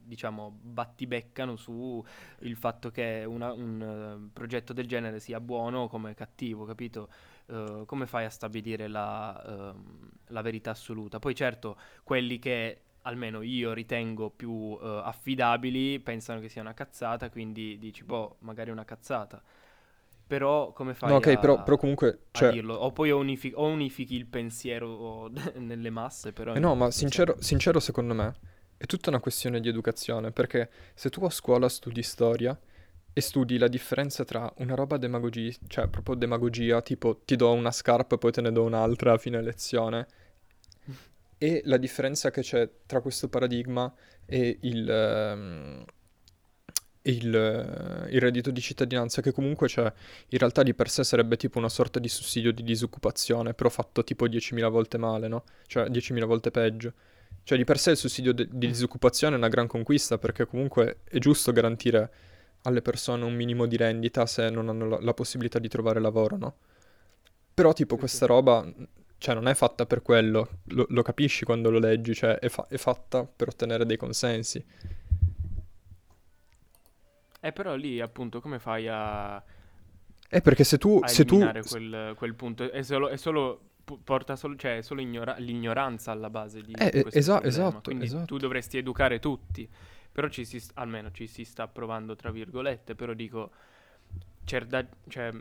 [0.07, 2.03] diciamo battibeccano su
[2.39, 3.81] il fatto che una- un
[4.27, 7.09] eh, progetto del genere sia buono come cattivo, capito?
[7.47, 9.43] Eh, come fai a stabilire la,
[9.73, 11.19] ehm, la verità assoluta?
[11.19, 17.29] Poi certo, quelli che almeno io ritengo più eh, affidabili pensano che sia una cazzata,
[17.29, 19.41] quindi dici, boh, magari è una cazzata.
[20.27, 22.75] Però come fai No, ok, a, però, però comunque, a cioè, dirlo?
[22.75, 26.53] O poi unifi- o unifichi il pensiero nelle masse, però...
[26.53, 28.33] Eh no, ma sincero, sincero secondo me
[28.77, 32.57] è tutta una questione di educazione, perché se tu a scuola studi storia
[33.11, 37.71] e studi la differenza tra una roba demagogia, cioè proprio demagogia, tipo ti do una
[37.71, 40.07] scarpa e poi te ne do un'altra a fine lezione,
[41.39, 43.91] e la differenza che c'è tra questo paradigma
[44.25, 45.85] e il, ehm,
[47.03, 49.91] il, eh, il reddito di cittadinanza, che comunque c'è,
[50.29, 54.03] in realtà di per sé sarebbe tipo una sorta di sussidio di disoccupazione, però fatto
[54.03, 55.43] tipo 10.000 volte male, no?
[55.67, 56.93] Cioè 10.000 volte peggio.
[57.47, 60.97] Cioè di per sé il sussidio de- di disoccupazione è una gran conquista perché comunque
[61.05, 62.11] è giusto garantire
[62.63, 66.35] alle persone un minimo di rendita se non hanno la, la possibilità di trovare lavoro,
[66.35, 66.55] no?
[67.53, 68.27] Però tipo Sì, questa sì.
[68.27, 68.65] roba,
[69.17, 72.67] cioè non è fatta per quello, lo, lo capisci quando lo leggi, cioè è, fa-
[72.69, 74.63] è fatta per ottenere dei consensi.
[77.41, 79.43] Eh, però lì appunto come fai a,
[80.29, 82.71] È perché se tu, a se tu, quel, quel punto?
[82.71, 83.61] È solo, è solo
[84.03, 88.25] porta solo, cioè, solo ignora- l'ignoranza alla base di, Eh, questo esa- esatto, Quindi esatto.
[88.25, 89.67] tu dovresti educare tutti,
[90.11, 93.51] però ci si, almeno ci si sta provando tra virgolette, però dico,
[94.43, 95.31] c'è da, cioè,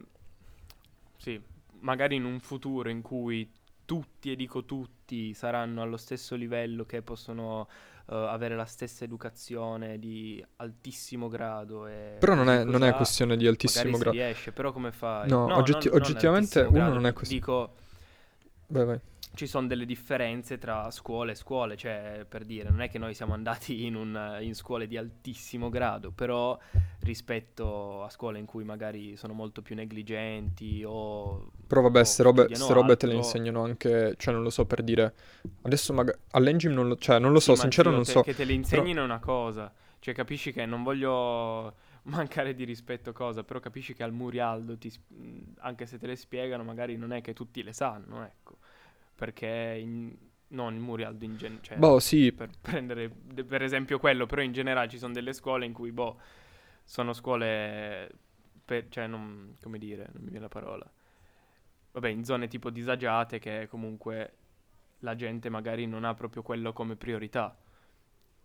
[1.17, 1.41] sì,
[1.81, 3.51] magari in un futuro in cui
[3.85, 7.69] tutti, e dico tutti, saranno allo stesso livello che possono
[8.09, 13.37] eh, avere la stessa educazione di altissimo grado e però non è, non è questione
[13.37, 14.17] di altissimo si grado.
[14.17, 15.29] riesce, però come fai?
[15.29, 17.35] No, oggetti- non- non oggettivamente uno grado, non è così.
[17.35, 17.75] Dico,
[18.69, 19.01] Vai, vai.
[19.35, 23.13] ci sono delle differenze tra scuole e scuole, cioè per dire, non è che noi
[23.15, 26.59] siamo andati in, un- in scuole di altissimo grado, però
[27.01, 31.51] rispetto a scuole in cui magari sono molto più negligenti o...
[31.67, 34.83] Però vabbè, o ste robe, robe te le insegnano anche, cioè non lo so per
[34.83, 35.15] dire,
[35.63, 38.23] adesso magari all'engine non lo, cioè non lo Sì, so, ma sincero non te- so.
[38.23, 41.75] Che te le insegnino è una cosa, cioè capisci che non voglio
[42.11, 44.93] mancare di rispetto cosa, però capisci che al Murialdo, ti
[45.59, 48.59] anche se te le spiegano, magari non è che tutti le sanno, ecco,
[49.15, 50.17] perché in-
[50.49, 54.43] non il Murialdo in genere, cioè, Boh, sì, per prendere de- per esempio quello, però
[54.43, 56.19] in generale ci sono delle scuole in cui, boh,
[56.85, 58.11] sono scuole
[58.65, 60.89] per- cioè non, come dire, non mi viene la parola.
[61.93, 64.33] Vabbè, in zone tipo disagiate che comunque
[65.01, 67.57] la gente magari non ha proprio quello come priorità.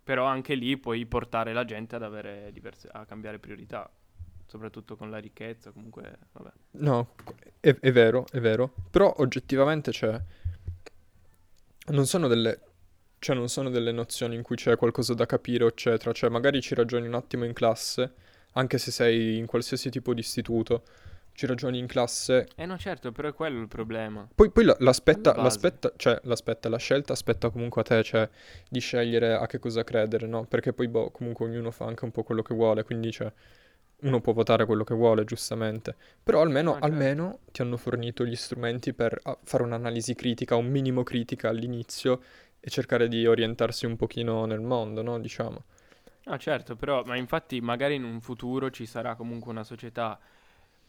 [0.04, 3.88] Però anche lì puoi portare la gente ad avere diverse, a cambiare priorità,
[4.46, 6.50] soprattutto con la ricchezza, comunque, vabbè.
[6.72, 7.14] No,
[7.60, 8.74] è, è vero, è vero.
[8.90, 10.20] Però oggettivamente c'è...
[11.88, 12.60] Non sono delle...
[13.18, 16.12] Cioè, non sono delle nozioni in cui c'è qualcosa da capire, eccetera.
[16.12, 18.14] Cioè, magari ci ragioni un attimo in classe,
[18.54, 20.82] anche se sei in qualsiasi tipo di istituto,
[21.32, 22.48] ci ragioni in classe.
[22.54, 24.26] Eh no, certo, però è quello il problema.
[24.34, 28.28] Poi, poi la- l'aspetta, cioè, l'aspetta, la scelta aspetta comunque a te, cioè,
[28.68, 30.44] di scegliere a che cosa credere, no?
[30.46, 33.30] Perché poi, boh, comunque ognuno fa anche un po' quello che vuole, quindi, cioè,
[34.02, 35.94] uno può votare quello che vuole, giustamente.
[36.22, 36.86] Però almeno, Ah, certo.
[36.86, 42.20] almeno ti hanno fornito gli strumenti per ah, fare un'analisi critica, un minimo critica all'inizio
[42.60, 45.20] e cercare di orientarsi un pochino nel mondo, no?
[45.20, 45.64] Diciamo.
[46.24, 50.18] No, certo, però, ma infatti magari in un futuro ci sarà comunque una società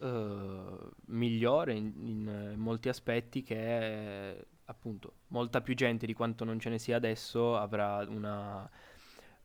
[0.04, 6.58] eh, migliore in, in, eh, molti aspetti che appunto molta più gente di quanto non
[6.58, 8.68] ce ne sia adesso avrà una,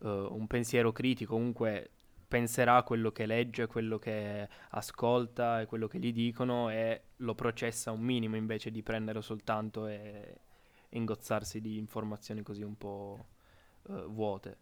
[0.01, 1.91] eh, un pensiero critico, comunque
[2.27, 7.35] penserà a quello che legge, quello che ascolta e quello che gli dicono e lo
[7.35, 10.41] processa un minimo invece di prenderlo soltanto e
[10.89, 13.27] ingozzarsi di informazioni così un po'
[13.87, 14.57] eh, vuote.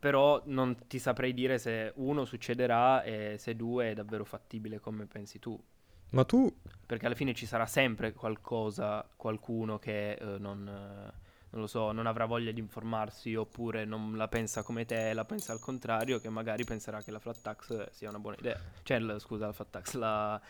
[0.00, 5.06] Però non ti saprei dire se uno succederà e se due è davvero fattibile come
[5.06, 5.62] pensi tu.
[6.10, 6.52] Ma tu,
[6.86, 11.12] Perché alla fine ci sarà sempre qualcosa, qualcuno che eh, non, eh,
[11.50, 15.24] non lo so, non avrà voglia di informarsi oppure non la pensa come te, la
[15.24, 18.58] pensa al contrario, che magari penserà che la flat tax sia una buona idea.
[18.82, 20.40] Cioè, il- scusa, la flat tax, la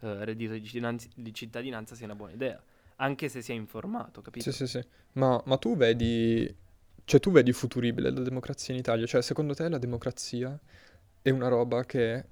[0.00, 2.62] eh, reddito di cittadinanza, di cittadinanza sia una buona idea.
[2.96, 4.50] Anche se si è informato, capito?
[4.50, 4.86] sì, sì, sì.
[5.14, 6.52] Ma, ma tu vedi,
[7.08, 9.06] cioè, tu vedi futuribile la democrazia in Italia?
[9.06, 10.60] Cioè, secondo te la democrazia
[11.22, 12.24] è una roba che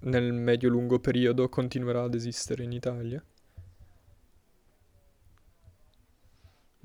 [0.00, 3.22] nel medio-lungo periodo continuerà ad esistere in Italia?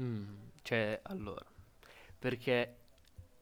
[0.02, 1.46] Mm, cioè, allora,
[2.20, 2.76] perché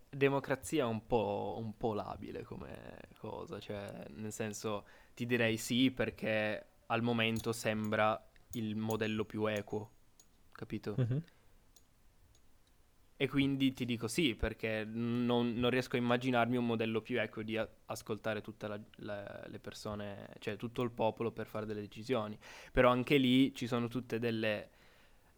[0.09, 5.89] democrazia è un po', un po' labile come cosa, cioè, nel senso, ti direi sì
[5.89, 9.89] perché al momento sembra il modello più equo,
[10.51, 10.93] capito?
[10.97, 11.23] Mhm.
[13.21, 17.41] E quindi ti dico sì, perché non, non riesco a immaginarmi un modello più equo
[17.43, 22.37] di a- ascoltare tutte le persone, cioè tutto il popolo per fare delle decisioni.
[22.71, 24.69] Però anche lì ci sono tutte delle,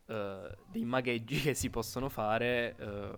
[0.05, 3.15] eh, dei magheggi che si possono fare eh,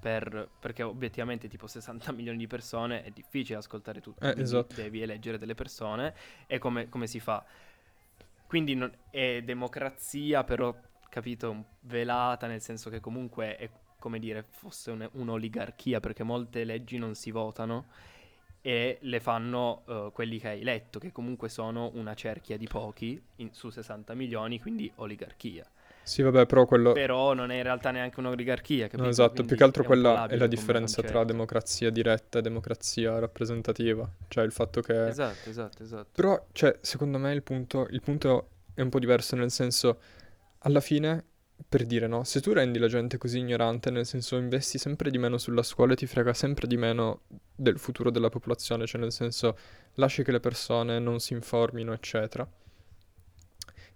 [0.00, 4.74] per- perché obiettivamente tipo 60 milioni di persone è difficile ascoltare tutti, Eh, esatto.
[4.74, 6.14] devi eleggere delle persone
[6.46, 7.44] e come, come si fa?
[8.46, 10.74] Quindi non- è democrazia però,
[11.16, 16.98] capito, velata nel senso che comunque è come dire fosse un- un'oligarchia perché molte leggi
[16.98, 17.86] non si votano
[18.60, 23.18] e le fanno eh, quelli che hai eletto, che comunque sono una cerchia di pochi
[23.36, 25.64] in- su 60 milioni, quindi oligarchia.
[26.02, 26.92] Sì, vabbè, però quello...
[26.92, 29.02] Però non è in realtà neanche un'oligarchia, capito?
[29.04, 33.18] No, esatto, più Quindi che altro quella è la differenza tra democrazia diretta e democrazia
[33.18, 34.08] rappresentativa.
[34.28, 35.08] Cioè il fatto che...
[35.08, 36.10] Esatto, esatto, esatto.
[36.12, 39.98] Però, cioè, secondo me il punto, il punto è un po' diverso, nel senso,
[40.60, 41.24] alla fine,
[41.68, 45.18] per dire no, se tu rendi la gente così ignorante, nel senso investi sempre di
[45.18, 47.22] meno sulla scuola e ti frega sempre di meno
[47.54, 49.56] del futuro della popolazione, cioè nel senso
[49.94, 52.48] lasci che le persone non si informino, eccetera.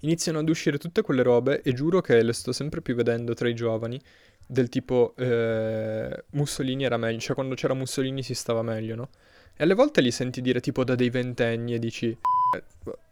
[0.01, 3.49] Iniziano ad uscire tutte quelle robe e giuro che le sto sempre più vedendo tra
[3.49, 4.01] i giovani,
[4.47, 9.11] del tipo eh, Mussolini era meglio, cioè quando c'era Mussolini si stava meglio, no?
[9.57, 12.63] E alle volte li senti dire tipo da dei ventenni e dici, eh,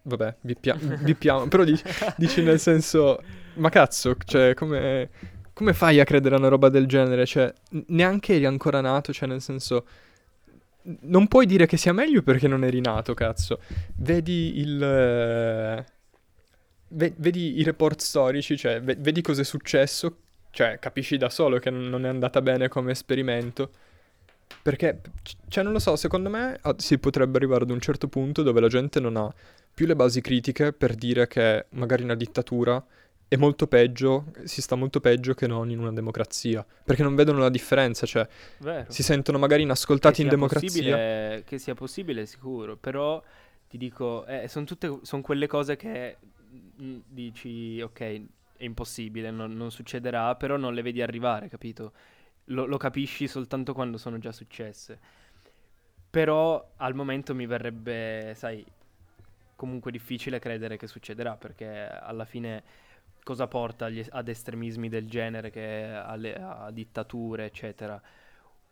[0.09, 1.85] vabbè, bippia- bippiamo, però dici,
[2.17, 3.23] dici nel senso,
[3.55, 5.11] ma cazzo, cioè come,
[5.53, 7.27] come fai a credere a una roba del genere?
[7.27, 7.53] Cioè,
[7.89, 9.87] neanche eri ancora nato, cioè nel senso,
[11.03, 13.61] non puoi dire che sia meglio perché non eri nato, cazzo.
[13.97, 14.83] Vedi il...
[14.83, 15.85] eh,
[16.89, 20.17] ve- vedi i report storici, cioè ve- vedi cosa è successo,
[20.51, 23.71] cioè capisci da solo che non non è andata bene come esperimento.
[24.63, 28.09] Perché, c- cioè non lo so, secondo me ah, si potrebbe arrivare ad un certo
[28.09, 29.33] punto dove la gente non ha
[29.79, 32.85] più le basi critiche per dire che magari una dittatura
[33.29, 36.67] è molto peggio, si sta molto peggio che non in una democrazia.
[36.85, 38.27] Perché non vedono la differenza, cioè
[38.59, 38.91] Vero.
[38.91, 41.43] si sentono magari inascoltati in democrazia.
[41.45, 42.77] che sia possibile, sicuro.
[42.77, 43.23] Però
[43.69, 46.17] ti dico, sono tutte son quelle cose che
[46.83, 51.93] mm, dici, ok, è impossibile, non, non succederà, però non le vedi arrivare, capito?
[52.47, 54.99] Lo, lo capisci soltanto quando sono già successe.
[56.11, 58.67] Però al momento mi verrebbe, sai,
[59.59, 62.63] comunque difficile credere che succederà, perché alla fine
[63.25, 68.01] cosa porta agli- ad estremismi del genere, che alle- a dittature, eccetera?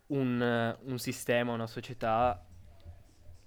[0.09, 2.45] un, un sistema, una società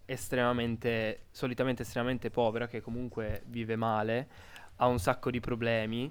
[0.06, 4.28] estremamente, solitamente estremamente povera, che comunque vive male,
[4.78, 6.06] ha un sacco di problemi,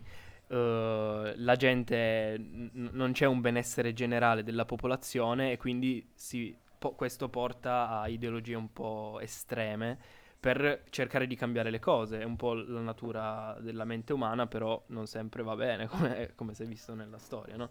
[0.48, 6.92] uh, la gente, n- non c'è un benessere generale della popolazione e quindi si, po-
[6.94, 9.98] questo porta a ideologie un po' estreme
[10.41, 12.20] per cercare di cambiare le cose.
[12.20, 16.55] È un po' la natura della mente umana, però non sempre va bene, come, come
[16.55, 17.70] si è visto nella storia, no?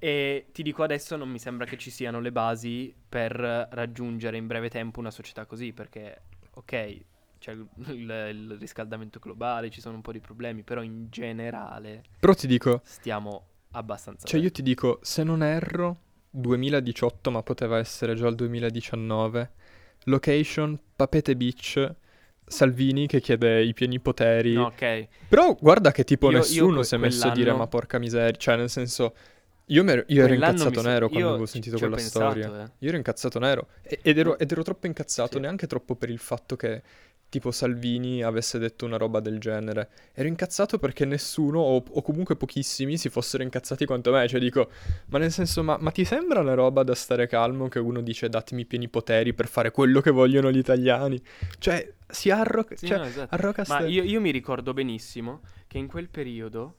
[0.00, 4.46] E ti dico adesso non mi sembra che ci siano le basi per raggiungere in
[4.46, 6.22] breve tempo una società così, perché
[6.54, 7.04] ok,
[7.38, 12.32] c'è il, il, riscaldamento globale, ci sono un po' di problemi, però in generale Però
[12.32, 14.54] ti dico, stiamo abbastanza cioè io bene.
[14.54, 19.52] ti dico, se non erro, 2018, ma poteva essere già il 2019,
[20.08, 21.94] location Papete Beach,
[22.44, 24.54] Salvini che chiede i pieni poteri.
[24.54, 25.06] No, ok.
[25.28, 27.98] Però guarda che tipo Io- io nessuno que- si è messo a dire ma porca
[27.98, 29.14] miseria, cioè nel senso
[29.66, 32.64] io, ero- io ero incazzato nero quando io avevo ci- sentito quella pensato, storia.
[32.64, 32.70] eh.
[32.78, 35.40] Io ero incazzato nero e- ed ero, ed ero troppo incazzato, Sì.
[35.40, 36.82] neanche troppo per il fatto che
[37.28, 39.90] tipo Salvini avesse detto una roba del genere.
[40.12, 44.70] Ero incazzato perché nessuno o, o comunque pochissimi si fossero incazzati quanto me, cioè dico,
[45.06, 48.28] ma nel senso, ma, ma ti sembra una roba da stare calmo che uno dice
[48.28, 51.20] datemi pieni poteri per fare quello che vogliono gli italiani?
[51.58, 53.34] Cioè, si arroga, Sì, cioè, no, esatto.
[53.34, 56.76] arroga Ma io, io mi ricordo benissimo che in quel periodo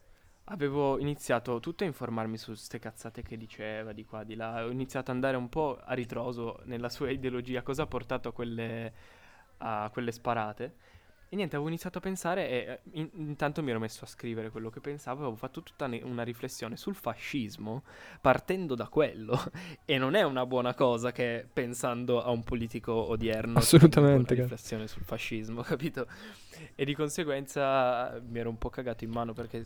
[0.52, 4.66] avevo iniziato tutto a informarmi su ste cazzate che diceva di qua, di là.
[4.66, 8.34] Ho iniziato ad andare un po' a ritroso nella sua ideologia, cosa ha portato a
[8.34, 8.92] quelle,
[9.60, 10.76] a quelle sparate.
[11.32, 14.50] E niente, avevo iniziato a pensare e eh, in- intanto mi ero messo a scrivere
[14.50, 17.84] quello che pensavo, avevo fatto tutta ne- una riflessione sul fascismo
[18.20, 19.40] partendo da quello.
[19.86, 24.88] E non è una buona cosa che pensando a un politico odierno Assolutamente, una riflessione
[24.88, 26.08] sul fascismo, capito?
[26.74, 29.66] E di conseguenza mi ero un po' cagato in mano perché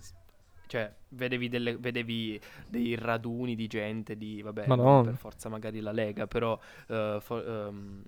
[0.67, 5.03] cioè vedevi, delle- vedevi dei raduni di gente di vabbè, Madonna.
[5.03, 8.01] per forza magari la Lega, però eh, fo- ehm,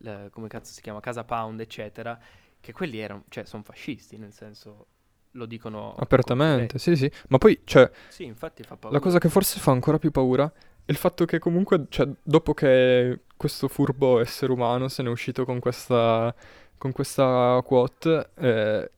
[0.00, 1.00] le- come cazzo si chiama?
[1.00, 2.18] Casa Pound, eccetera,
[2.60, 4.86] che quelli erano, cioè sono fascisti, nel senso
[5.32, 7.10] lo dicono Apertamente, sì, sì.
[7.28, 8.96] Ma poi, cioè, Sì, infatti fa paura.
[8.96, 10.50] la cosa che forse fa ancora più paura
[10.84, 15.44] è il fatto che comunque, cioè, dopo che questo furbo essere umano se n'è uscito
[15.44, 16.34] con questa,
[16.78, 18.90] con questa quote, eh,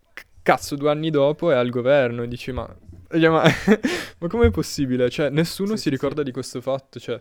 [0.43, 2.67] cazzo, due anni dopo è al governo e dici, ma,
[3.11, 3.43] ma,
[4.19, 5.11] ma com'è possibile?
[5.11, 6.25] Cioè, nessuno Sì, si ricorda sì.
[6.25, 7.21] di questo fatto, cioè...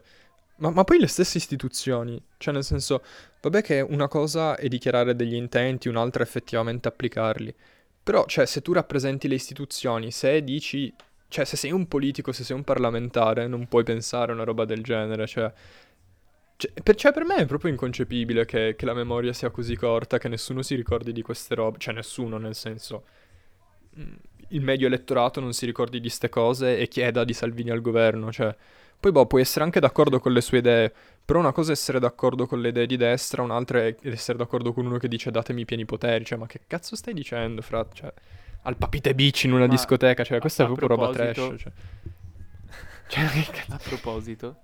[0.61, 3.03] Ma, ma poi le stesse istituzioni, cioè nel senso,
[3.41, 7.53] vabbè che una cosa è dichiarare degli intenti, un'altra è effettivamente applicarli.
[8.03, 10.93] Però, cioè, se tu rappresenti le istituzioni, se dici,
[11.29, 14.65] cioè, se sei un politico, se sei un parlamentare, non puoi pensare a una roba
[14.65, 15.51] del genere, cioè...
[16.57, 20.19] Cioè, per, cioè, per me è proprio inconcepibile che, che la memoria sia così corta,
[20.19, 23.05] che nessuno si ricordi di queste robe, cioè nessuno, nel senso...
[23.99, 24.13] mm,
[24.49, 28.31] Il medio elettorato non si ricordi di ste cose e chieda di Salvini al governo,
[28.31, 28.55] cioè...
[29.01, 30.93] Poi, boh, puoi essere anche d'accordo con le sue idee,
[31.25, 34.73] però una cosa è essere d'accordo con le idee di destra, un'altra è essere d'accordo
[34.73, 37.83] con uno che dice datemi i pieni poteri, cioè, ma che cazzo stai dicendo, fra?
[37.91, 38.13] Cioè,
[38.61, 41.71] al papite beach in una Ma discoteca, cioè, questa è proprio roba trash, cioè.
[43.11, 43.25] Cioè.
[43.69, 44.57] A proposito,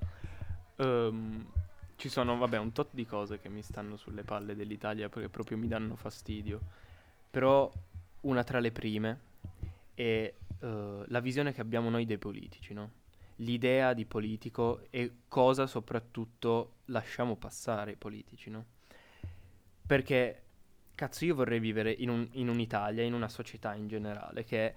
[0.76, 1.46] ehm,
[1.96, 5.58] ci sono, vabbè, un tot di cose che mi stanno sulle palle dell'Italia perché proprio
[5.58, 6.62] mi danno fastidio.
[7.32, 7.70] Però
[8.22, 9.20] una tra le prime
[9.96, 10.32] è
[10.62, 12.92] eh, la visione che abbiamo noi dei politici, no?
[13.38, 18.66] L'idea di politico e cosa soprattutto lasciamo passare ai politici, no?
[19.86, 20.42] Perché,
[20.96, 24.74] cazzo, io vorrei vivere in, un- in un'Italia, in una società in generale, che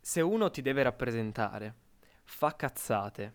[0.00, 1.74] se uno ti deve rappresentare,
[2.24, 3.34] fa cazzate,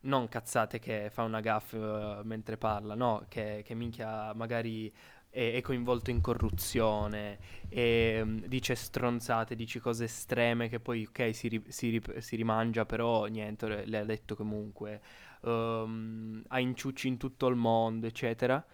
[0.00, 4.92] non cazzate che fa una gaff eh, mentre parla, no, che, che minchia magari
[5.32, 11.48] è, coinvolto in corruzione, e, mm, dice stronzate, dice cose estreme che poi, ok, si,
[11.48, 15.00] ri- si ri- si rimangia, però niente, le, le ha detto comunque,
[15.44, 18.64] ehm, ha inciucci in tutto il mondo, eccetera.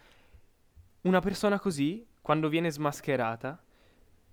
[1.02, 3.62] Una persona così, quando viene smascherata,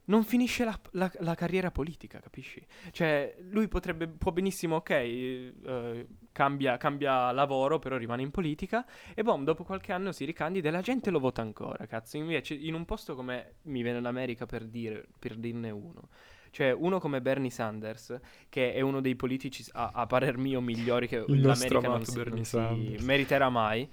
[0.05, 2.65] non finisce la, la- la carriera politica, capisci?
[2.91, 9.23] Cioè, lui potrebbe, può benissimo, ok, eh, cambia, cambia lavoro, però rimane in politica, e
[9.23, 12.17] boh, dopo qualche anno si ricandida e la gente lo vota ancora, cazzo.
[12.17, 16.09] Invece, in un posto come mi viene l'America per, dire, per dirne uno,
[16.51, 18.19] cioè uno come Bernie Sanders,
[18.49, 22.21] che è uno dei politici, a, a parer mio, migliori che Il l'America non si,
[22.25, 23.89] non si meriterà mai,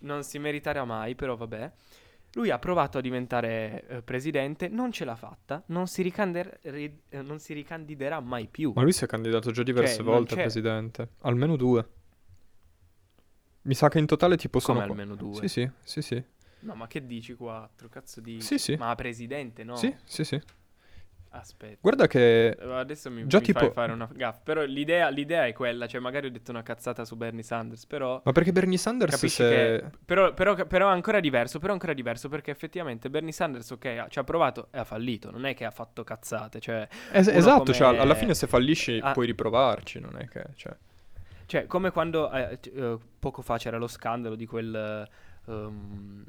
[0.00, 1.72] non si meriterà mai, però vabbè.
[2.34, 7.02] Lui ha provato a diventare eh, presidente, non ce l'ha fatta, non si, ricander- ri-
[7.08, 8.72] eh, non si ricandiderà mai più.
[8.74, 11.08] Ma lui si è candidato già diverse Cioè, volte a presidente.
[11.22, 11.88] Almeno due.
[13.62, 14.80] Mi sa che in totale tipo sono...
[14.80, 15.34] Come almeno due?
[15.34, 16.24] Sì, sì, sì, sì.
[16.60, 17.88] No, ma che dici quattro?
[17.88, 18.40] Cazzo di...
[18.40, 18.76] Sì, sì.
[18.76, 19.76] Ma presidente, no?
[19.76, 20.40] Sì, sì, sì.
[21.32, 21.78] Aspetta.
[21.80, 24.40] Guarda che Eh, Adesso mi, Già mi tipo- fare una gaffa.
[24.42, 25.86] Però l'idea, l'idea è quella.
[25.86, 27.86] Cioè, magari ho detto una cazzata su Bernie Sanders.
[27.86, 28.20] Però.
[28.24, 29.48] Ma perché Bernie Sanders se...
[29.48, 29.90] che.
[30.04, 31.58] Però, però, però è ancora diverso.
[31.60, 32.28] Però ancora diverso.
[32.28, 35.30] Perché effettivamente Bernie Sanders, ok, ci ha provato e ha fallito.
[35.30, 36.58] Non è che ha fatto cazzate.
[36.58, 39.12] Cioè, Es- esatto, cioè, come- alla fine se fallisci Ah.
[39.12, 40.44] puoi riprovarci, non è che...
[40.56, 40.76] Cioè...
[41.46, 45.08] Cioè, come quando eh, eh, poco fa c'era lo scandalo di quel,
[45.48, 46.24] ehm,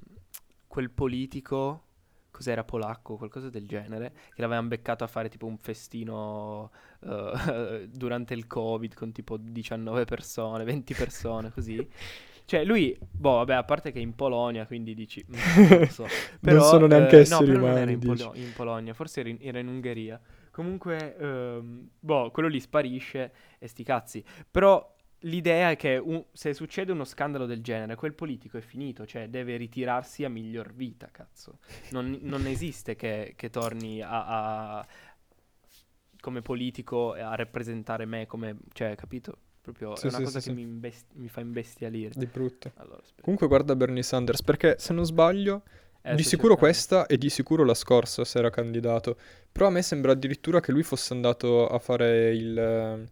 [0.67, 1.83] quel politico,
[2.31, 6.71] cos'era polacco, qualcosa del genere, che l'avevano beccato a fare tipo un festino
[7.01, 11.87] eh, durante il Covid con tipo 19 persone, 20 persone, così.
[12.43, 15.85] Cioè, lui, boh, vabbè, a parte che è in Polonia, quindi dici, mm, non lo
[15.85, 16.05] so.
[16.41, 19.21] Però, sono neanche eh, esseri no, però non era umani, in, Polo- in Polonia, forse
[19.21, 20.19] era in, era in Ungheria.
[20.51, 24.23] Comunque, ehm, boh, quello lì sparisce e sti cazzi.
[24.51, 24.90] Però
[25.21, 29.29] l'idea è che un- se succede uno scandalo del genere, quel politico è finito, cioè
[29.29, 31.59] deve ritirarsi a miglior vita, cazzo.
[31.89, 34.87] Non, non esiste che, che torni a, a-
[36.19, 38.57] come politico a rappresentare me come...
[38.73, 39.37] Cioè, capito?
[39.61, 40.51] Proprio Sì, è una sì, cosa sì, che.
[40.51, 42.13] Mi, imbest- mi fa imbestialire.
[42.15, 42.71] Di brutto.
[42.75, 43.01] Allora.
[43.21, 45.63] Comunque guarda Bernie Sanders, perché se non sbaglio,
[46.03, 49.17] Eh, di sicuro questa e di sicuro la scorsa se era candidato.
[49.51, 53.07] Però a me sembra addirittura che lui fosse andato a fare il...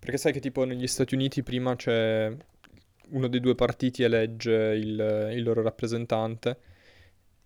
[0.00, 2.34] Perché sai che tipo negli Stati Uniti prima c'è
[3.10, 6.58] uno dei due partiti elegge il, il loro rappresentante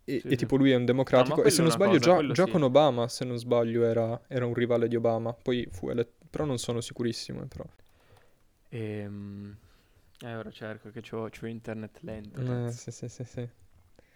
[0.05, 2.30] e, Sì, e tipo lui è un democratico quello e se non sbaglio cosa, già,
[2.32, 2.50] già sì.
[2.50, 5.32] con Obama, se non sbaglio, era, era un rivale di Obama.
[5.32, 7.42] Poi fu eletto, però non sono sicurissimo.
[7.42, 7.64] eh, Però.
[8.70, 9.57] Ehm,
[10.20, 12.40] eh, ora cerco che c'ho, c'ho internet lento.
[12.40, 13.48] Eh, sì, sì, sì, sì.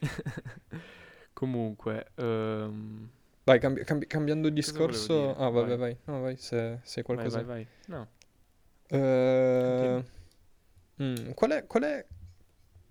[1.32, 3.08] Comunque, ehm,
[3.44, 5.34] Vai, cambi- cambi- cambiando discorso...
[5.36, 5.96] Ah, vai, vai, Vai.
[6.04, 7.38] No, vai, se, se hai vai, qualcosa...
[7.42, 7.66] vai, vai.
[7.86, 8.08] No.
[8.90, 10.02] Eh,
[11.02, 12.06] mm, qual è, qual è,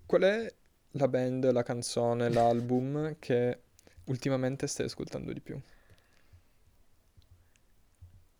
[0.05, 0.53] qual è
[0.91, 3.61] la band, la canzone, l'album che
[4.05, 5.59] ultimamente stai ascoltando di più?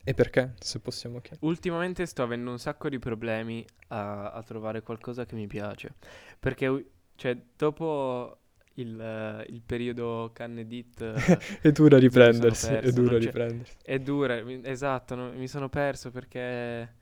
[0.04, 1.46] E perché, se possiamo chiedere?
[1.46, 5.94] Ultimamente sto avendo un sacco di problemi a, a trovare qualcosa che mi piace.
[6.40, 8.38] Perché, cioè, dopo
[8.76, 13.76] il, il periodo Cannedit eh, È dura riprendersi, è perso, dura non c'è- riprendersi.
[13.82, 16.94] è dura, esatto, no, mi sono perso perché,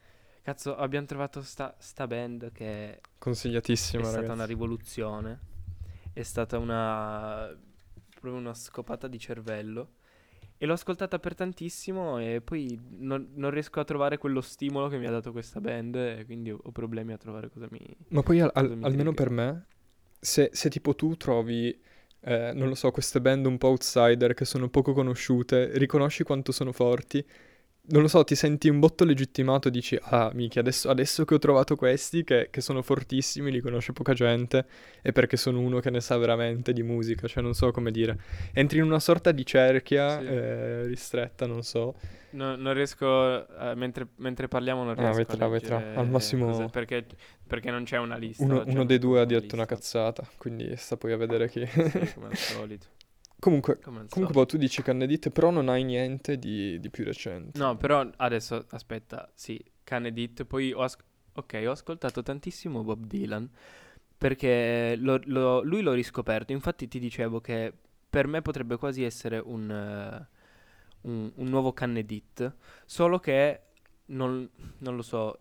[0.46, 4.34] cazzo, abbiamo trovato sta, sta band che è Consigliatissima, stata ragazzi.
[4.34, 5.40] una rivoluzione,
[6.14, 7.48] è stata una,
[8.10, 9.90] proprio una scopata di cervello.
[10.58, 14.98] E l'ho ascoltata per tantissimo e poi non, non riesco a trovare quello stimolo che
[14.98, 17.80] mi ha dato questa band e quindi ho, ho problemi a trovare cosa mi...
[18.10, 19.66] Ma poi al- al- almeno per me,
[20.20, 21.70] se, se tipo tu trovi,
[22.22, 26.52] eh, non lo so, queste band un po' outsider che sono poco conosciute, riconosci quanto
[26.52, 27.26] sono forti,
[27.88, 31.40] non lo so, ti senti un botto legittimato, dici, ah, minchia, adesso, adesso che ho
[31.40, 34.66] trovato questi, che, che sono fortissimi, li conosce poca gente,
[35.02, 38.18] è perché sono uno che ne sa veramente di musica, cioè non so come dire.
[38.54, 40.26] Entri in una sorta di cerchia Sì.
[40.26, 41.96] eh, ristretta, non so.
[42.32, 45.78] No- non riesco, eh, mentre, mentre parliamo non Ah, riesco vedrà, a vedrà.
[45.78, 47.06] leggere Al massimo- perché,
[47.48, 48.44] perché non c'è una lista.
[48.44, 49.76] Uno, oggi uno dei due ha una detto una lista.
[49.76, 51.66] cazzata, quindi sta poi a vedere chi.
[51.66, 52.88] Sì, come al solito.
[53.40, 57.60] Comunque, Comunque, boh, tu dici Cannedit, però non hai niente di, di più recente.
[57.60, 60.98] No, però adesso aspetta, sì, Cannedit, poi ho, as-
[61.34, 63.48] ok, ho ascoltato tantissimo Bob Dylan
[64.18, 67.72] perché lo- lo- lui l'ho riscoperto, infatti ti dicevo che
[68.10, 70.28] per me potrebbe quasi essere un, eh,
[71.02, 72.56] un, un nuovo Cannedit,
[72.86, 73.62] solo che
[74.08, 75.40] non, non lo so,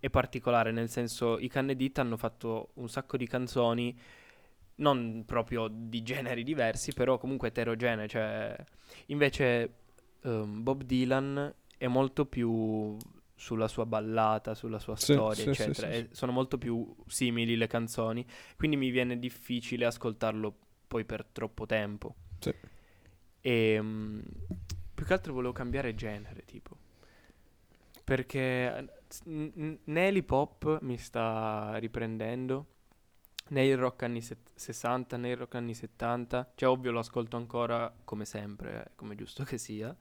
[0.00, 3.96] è particolare, nel senso i Cannedit hanno fatto un sacco di canzoni,
[4.80, 8.56] non proprio di generi diversi, però comunque eterogenee, cioè
[9.06, 9.74] invece
[10.22, 12.96] ehm, Bob Dylan è molto più
[13.34, 15.94] sulla sua ballata, sulla sua Sì, storia, sì, eccetera.
[15.94, 18.26] sì, sono molto più simili le canzoni,
[18.56, 20.54] quindi mi viene difficile ascoltarlo
[20.86, 22.14] poi per troppo tempo.
[22.40, 22.52] Sì.
[23.42, 24.20] E mm,
[24.94, 26.76] più che altro volevo cambiare genere, tipo.
[28.04, 28.88] Perché
[29.24, 32.66] n- n- né l'hip hop mi sta riprendendo,
[33.50, 36.52] né il rock anni set- 60, né il rock anni 70.
[36.54, 39.94] Cioè, ovvio, lo ascolto ancora come sempre, eh, come giusto che sia.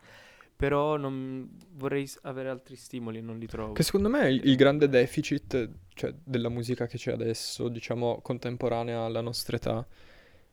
[0.56, 3.74] Però non vorrei avere altri stimoli e non li trovo.
[3.74, 9.04] Che secondo me il, il grande deficit, cioè, della musica che c'è adesso, diciamo, contemporanea
[9.04, 9.88] alla nostra età,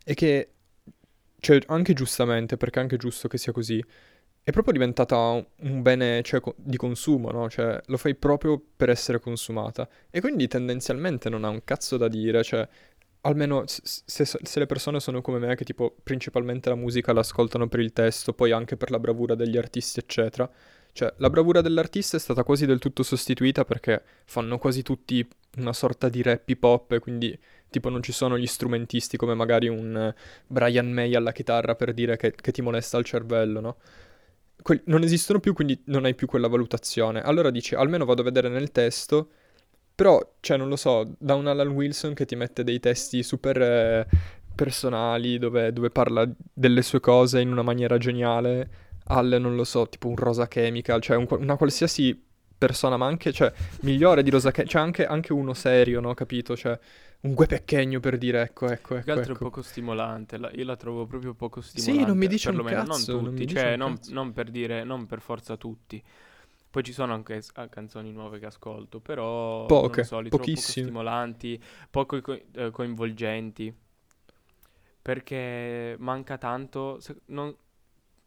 [0.05, 0.53] è che,
[1.41, 3.83] cioè, anche giustamente, perché è anche giusto che sia così,
[4.47, 7.51] è proprio diventata un, bene, cioè, di consumo, no?
[7.51, 9.89] Cioè, lo fai proprio per essere consumata.
[10.09, 12.69] E quindi tendenzialmente non ha un cazzo da dire, cioè,
[13.23, 17.81] almeno se, se le persone sono come me, che tipo, principalmente la musica l'ascoltano per
[17.81, 20.49] il testo, poi anche per la bravura degli artisti, eccetera.
[20.93, 25.73] Cioè, la bravura dell'artista è stata quasi del tutto sostituita perché fanno quasi tutti una
[25.73, 27.37] sorta di rap hip hop, quindi
[27.69, 30.15] tipo non ci sono gli strumentisti come magari un
[30.47, 33.77] Brian May alla chitarra per dire che, che ti molesta il cervello, no?
[34.67, 37.21] Que- non esistono più, quindi non hai più quella valutazione.
[37.23, 39.31] Allora dici, almeno vado a vedere nel testo,
[39.95, 43.63] però, cioè, non lo so, da un Alan Wilson che ti mette dei testi super
[43.63, 44.07] eh,
[44.57, 48.69] personali, dove, dove parla delle sue cose in una maniera geniale,
[49.05, 52.21] al, non lo so, tipo un Rosa Chemical, cioè un- una qualsiasi
[52.59, 53.53] persona, ma anche, cioè,
[53.83, 56.13] migliore di Rosa Chemical, cioè anche, anche uno serio, no?
[56.15, 56.57] Capito?
[56.57, 56.77] Cioè,
[57.23, 59.39] un Gue Pecchegno per dire, ecco, ecco, Più che ecco, altro è ecco.
[59.39, 60.37] poco stimolante.
[60.39, 62.05] la- io la trovo proprio poco Sì, stimolante.
[62.05, 64.11] non mi dice un perlomeno, cazzo, non non tutti, cioè un non, cazzo.
[64.11, 66.03] non per dire, non per forza tutti.
[66.71, 70.31] Poi ci sono anche ah, canzoni nuove che ascolto, però non Poche, lo so, li
[70.31, 70.73] trovo poco pochissime.
[70.73, 73.75] stimolanti, poco co- eh, coinvolgenti.
[75.03, 77.55] Perché manca tanto, se- non,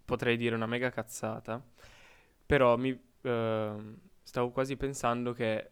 [0.06, 1.62] potrei dire una mega cazzata,
[2.46, 5.72] però mi ehm, stavo quasi pensando che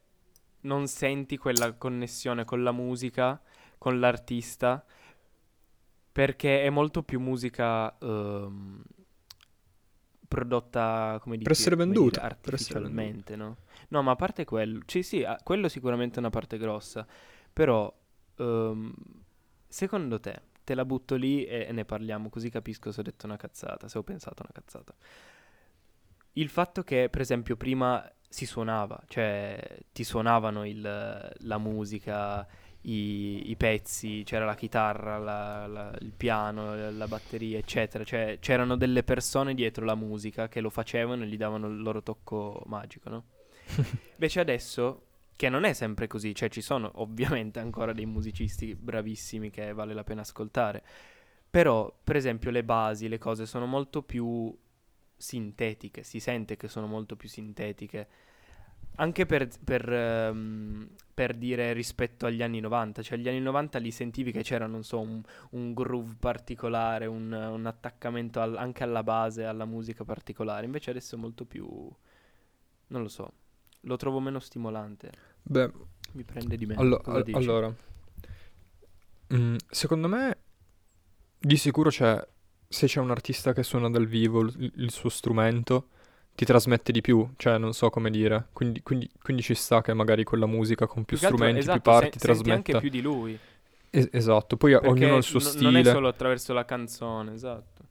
[0.67, 3.41] non senti quella connessione con la musica,
[3.77, 4.83] con l'artista,
[6.11, 8.83] perché è molto più musica ehm,
[10.27, 13.19] prodotta, come Per dici, essere come venduta, dire, per essere venduta.
[13.19, 13.57] artificialmente, no?
[13.89, 17.07] No, ma a parte quello, sì, sì, ah, quello sicuramente è una parte grossa,
[17.53, 17.91] però
[18.35, 18.93] ehm,
[19.67, 23.25] secondo te, te la butto lì e, e ne parliamo, così capisco se ho detto
[23.25, 24.93] una cazzata, se ho pensato una cazzata.
[26.33, 29.59] Il fatto che, per esempio, prima si suonava, cioè
[29.91, 32.45] ti suonavano il- la musica,
[32.81, 38.03] i, i pezzi, c'era la chitarra, la- la- il piano, la batteria, eccetera.
[38.03, 42.03] Cioè c'erano delle persone dietro la musica che lo facevano e gli davano il loro
[42.03, 43.23] tocco magico, no?
[44.15, 45.01] Invece adesso,
[45.35, 49.93] che non è sempre così, cioè ci sono ovviamente ancora dei musicisti bravissimi che vale
[49.93, 50.83] la pena ascoltare,
[51.49, 54.55] però per esempio le basi, le cose sono molto più
[55.17, 58.07] sintetiche, si sente che sono molto più sintetiche.
[58.99, 63.91] Anche per, per, ehm, per dire rispetto agli anni 90, cioè agli anni 90 li
[63.91, 69.03] sentivi che c'era, non so, un, un groove particolare, un, un attaccamento al- anche alla
[69.03, 70.65] base, alla musica particolare.
[70.65, 71.67] Invece adesso è molto più,
[72.87, 73.31] non lo so,
[73.81, 75.11] lo trovo meno stimolante,
[75.49, 75.71] Beh,
[76.13, 76.83] mi prende di meno.
[76.83, 77.55] allo- Cosa al- dici?
[77.55, 77.73] allora,
[79.33, 80.37] mm, secondo me
[81.39, 82.25] di sicuro c'è,
[82.67, 85.87] se c'è un artista che suona dal vivo il, il suo strumento,
[86.35, 89.93] ti trasmette di più, cioè non so come dire, quindi, quindi- quindi ci sta che
[89.93, 92.75] magari quella musica con più Più che altro, strumenti, esatto, più parti, sen- senti anche
[92.75, 93.39] più di lui,
[93.89, 95.63] Es- esatto, poi perché ognuno ha il suo n- stile.
[95.63, 97.85] non è solo attraverso la canzone, esatto.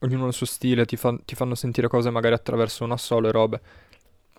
[0.00, 3.28] ognuno ha il suo stile, ti, fa- ti fanno sentire cose magari attraverso una sola
[3.28, 3.60] e robe.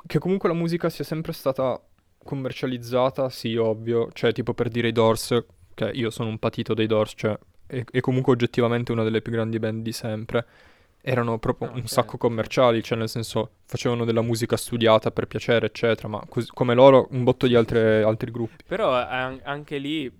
[0.06, 1.82] Che comunque la musica sia sempre stata
[2.24, 4.10] commercializzata, sì, ovvio.
[4.14, 5.44] Cioè, tipo per dire i Doors,
[5.74, 7.38] che io sono un patito dei Doors, cioè,
[7.68, 10.46] e, e comunque oggettivamente una delle più grandi band di sempre.
[11.08, 15.68] Erano proprio No, un sacco commerciali, cioè nel senso facevano della musica studiata per piacere,
[15.68, 18.64] eccetera, ma cos- come loro un botto di altre- altri gruppi.
[18.66, 20.12] Però an- anche lì,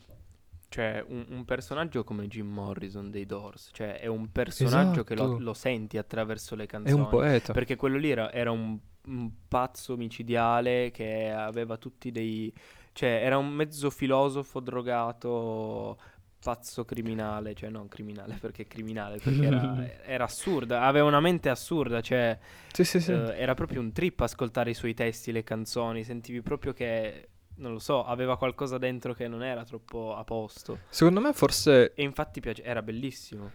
[0.70, 5.24] cioè, un, un personaggio come Jim Morrison dei Doors, cioè, è un personaggio che lo,
[5.24, 5.40] Esatto.
[5.40, 7.00] lo senti attraverso le È canzoni.
[7.02, 7.52] un poeta.
[7.54, 8.78] Perché quello lì era, era un,
[9.08, 12.54] un pazzo micidiale che aveva tutti dei...
[12.94, 15.98] Cioè, era un mezzo filosofo drogato,
[16.46, 22.02] pazzo criminale, cioè non criminale perché criminale, perché era, era assurda, aveva una mente assurda,
[22.02, 22.38] cioè
[22.72, 23.12] Sì, sì, sì.
[23.12, 27.72] eh, era proprio un trip ascoltare i suoi testi, le canzoni, sentivi proprio che, non
[27.72, 30.78] lo so, aveva qualcosa dentro che non era troppo a posto.
[30.90, 33.52] Secondo me forse E infatti piace- era bellissimo.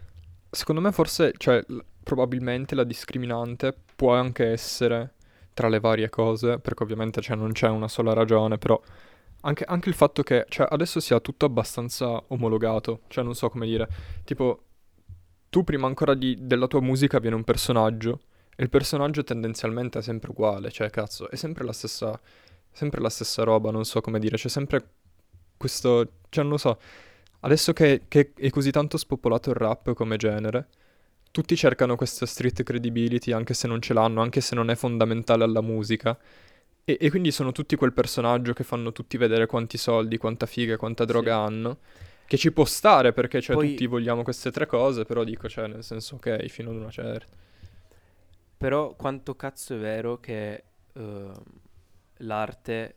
[0.49, 5.13] Secondo me forse, cioè, l- probabilmente la discriminante può anche essere
[5.53, 8.79] tra le varie cose, perché ovviamente cioè, non c'è una sola ragione, però
[9.41, 13.65] anche, anche il fatto che cioè, adesso sia tutto abbastanza omologato, cioè non so come
[13.65, 13.87] dire,
[14.23, 14.63] tipo
[15.49, 18.21] tu prima ancora di- della tua musica viene un personaggio
[18.55, 22.19] e il personaggio tendenzialmente è sempre uguale, cioè cazzo, è sempre la stessa,
[22.71, 24.83] sempre la stessa roba, non so come dire, c'è sempre
[25.57, 26.79] questo, cioè non lo so,
[27.41, 30.67] adesso che, che è così tanto spopolato il rap come genere,
[31.31, 35.43] tutti cercano questa street credibility anche se non ce l'hanno, anche se non è fondamentale
[35.43, 36.17] alla musica.
[36.83, 40.77] E, e quindi sono tutti quel personaggio che fanno tutti vedere quanti soldi, quanta figa,
[40.77, 41.39] quanta droga Sì.
[41.39, 41.77] hanno.
[42.25, 45.67] Che ci può stare perché cioè, Poi- tutti vogliamo queste tre cose, però dico, cioè,
[45.67, 47.35] nel senso, ok, fino ad una certa.
[48.57, 50.63] Però quanto cazzo è vero che
[50.93, 51.43] ehm,
[52.17, 52.95] l'arte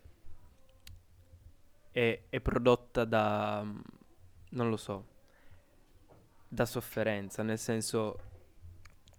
[1.91, 3.64] è, è prodotta da,
[4.51, 5.07] non lo so,
[6.49, 8.18] da sofferenza, nel senso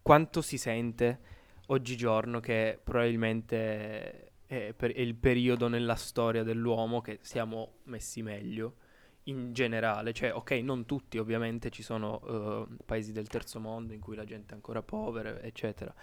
[0.02, 1.20] quanto si sente
[1.68, 8.76] oggigiorno che probabilmente è, per- è il periodo nella storia dell'uomo che siamo messi meglio
[9.24, 14.00] in generale, cioè ok, non tutti ovviamente, ci sono eh, paesi del terzo mondo in
[14.00, 15.94] cui la gente è ancora povera, eccetera.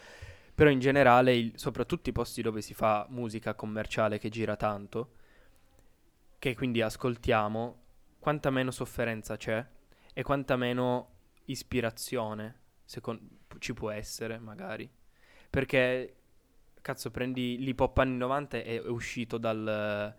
[0.54, 5.10] Però in generale, il- soprattutto i posti dove si fa musica commerciale che gira tanto,
[6.38, 7.80] che quindi ascoltiamo,
[8.18, 9.64] quanta meno sofferenza c'è
[10.12, 11.10] e quanta meno
[11.44, 14.90] ispirazione secon- ci può essere, magari.
[15.50, 16.21] Perché,
[16.82, 20.14] cazzo, prendi l'hip hop anni 90 e è uscito dal,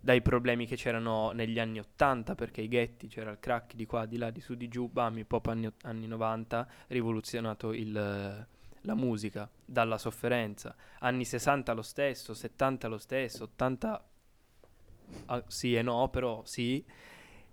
[0.00, 4.06] dai problemi che c'erano negli anni 80, perché i ghetti, c'era il crack di qua,
[4.06, 8.94] di là, di su, di giù, bam, hip hop anni, anni 90, rivoluzionato il, la
[8.94, 10.74] musica dalla sofferenza.
[11.00, 14.08] Anni 60 lo stesso, 70 lo stesso, 80
[15.26, 16.84] ah, sì e no, però sì.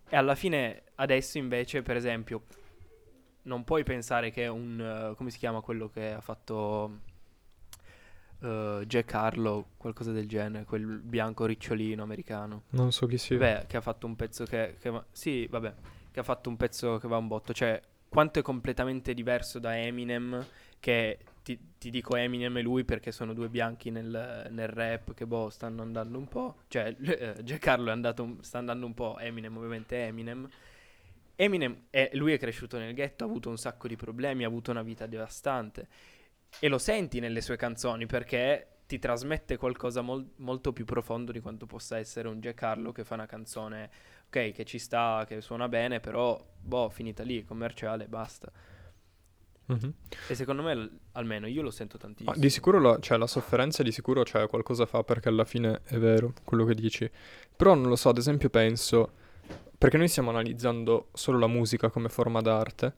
[0.08, 2.44] E alla fine adesso invece, per esempio,
[3.44, 5.10] non puoi pensare che un...
[5.12, 7.14] Uh, come si chiama quello che ha fatto
[8.40, 12.64] uh, Jack Harlow, qualcosa del genere, quel bianco ricciolino americano.
[12.72, 13.38] Non so chi sia.
[13.38, 15.04] Beh, che ha fatto un pezzo che, che va...
[15.12, 15.74] Sì, vabbè,
[16.12, 17.54] che ha fatto un pezzo che va un botto.
[17.54, 20.46] Cioè, quanto è completamente diverso da Eminem,
[20.80, 25.28] che ti, ti dico Eminem e lui perché sono due bianchi nel, nel rap che
[25.28, 26.56] boh, stanno andando un po'.
[26.68, 30.50] Cioè, eh, Jack Harlow è andato, sta andando un po', Eminem ovviamente Eminem.
[31.36, 34.72] Eminem, è, lui è cresciuto nel ghetto, ha avuto un sacco di problemi, ha avuto
[34.72, 35.88] una vita devastante.
[36.60, 41.40] E lo senti nelle sue canzoni perché ti trasmette qualcosa mol- molto più profondo di
[41.40, 43.90] quanto possa essere un Jack Harlow che fa una canzone,
[44.28, 48.52] ok, che ci sta, che suona bene, però, boh, finita lì, commerciale, basta.
[49.72, 49.90] Mm-hmm.
[50.28, 52.32] E secondo me, almeno io lo sento tantissimo.
[52.32, 55.82] Ma di sicuro la, cioè, la sofferenza di sicuro cioè, qualcosa fa perché alla fine
[55.86, 57.10] è vero quello che dici.
[57.56, 59.24] Però non lo so, ad esempio penso
[59.78, 62.96] perché noi stiamo analizzando solo la musica come forma d'arte,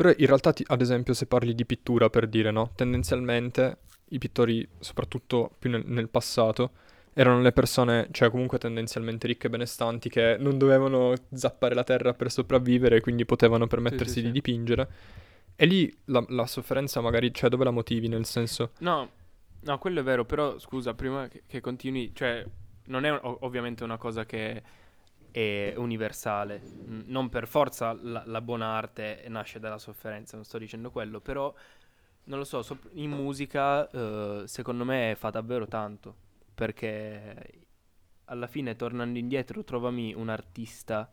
[0.00, 2.70] però in realtà, ti, ad esempio, se parli di pittura, per dire, no?
[2.74, 3.80] Tendenzialmente
[4.12, 6.70] i pittori, soprattutto più nel, nel passato,
[7.12, 12.14] erano le persone, cioè comunque tendenzialmente ricche e benestanti, che non dovevano zappare la terra
[12.14, 14.32] per sopravvivere, quindi potevano permettersi sì, sì, di sì.
[14.32, 14.88] dipingere.
[15.54, 18.70] E lì la, la, sofferenza magari, cioè dove la motivi, nel senso...
[18.78, 19.06] No,
[19.60, 22.42] no, quello è vero, però scusa, prima che, che continui, cioè
[22.86, 24.62] non è ov- ovviamente una cosa che
[25.30, 26.60] è universale.
[26.86, 31.52] Non per forza la, la, buona arte nasce dalla sofferenza, non sto dicendo quello, però
[32.24, 36.14] non lo so, so in musica uh, secondo me fa davvero tanto,
[36.54, 37.64] perché
[38.26, 41.10] alla fine tornando indietro trovami un artista,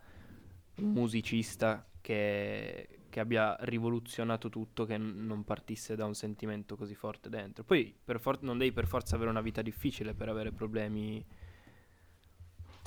[0.75, 6.93] un musicista che, che abbia rivoluzionato tutto, che n- non partisse da un sentimento così
[6.93, 7.63] forte dentro.
[7.63, 11.25] Poi for- non devi per forza avere una vita difficile per avere problemi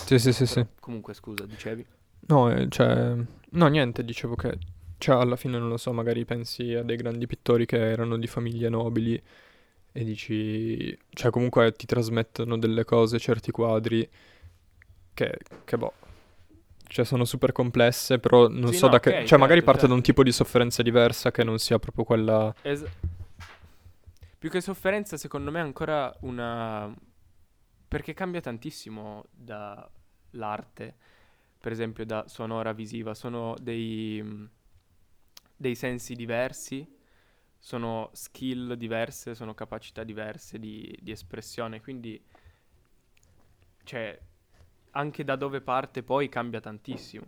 [0.05, 0.67] sì, sì, sì, sì.
[0.81, 1.85] Comunque, scusa, dicevi?
[2.27, 3.15] No, eh, cioè...
[3.51, 4.59] No, niente, dicevo che...
[4.99, 8.27] Cioè, alla fine, non lo so, magari pensi a dei grandi pittori che erano di
[8.27, 9.21] famiglie nobili
[9.93, 10.97] e dici...
[11.11, 14.09] Cioè, comunque ti trasmettono delle cose, certi quadri,
[15.15, 15.93] che, che boh...
[16.87, 19.09] Cioè, sono super complesse, però non sì, so no, da che...
[19.09, 19.95] Okay, cioè, certo, magari parte certo.
[19.95, 22.55] da un tipo di sofferenza diversa che non sia proprio quella...
[22.63, 22.85] Es-
[24.41, 26.91] più che sofferenza, secondo me, è ancora una
[27.91, 30.95] perché cambia tantissimo dall'arte,
[31.59, 34.45] per esempio da sonora visiva, sono dei, mm,
[35.57, 36.89] dei sensi diversi,
[37.59, 42.25] sono skill diverse, sono capacità diverse di, di espressione, quindi
[43.83, 44.17] cioè,
[44.93, 47.27] anche da dove parte poi cambia tantissimo.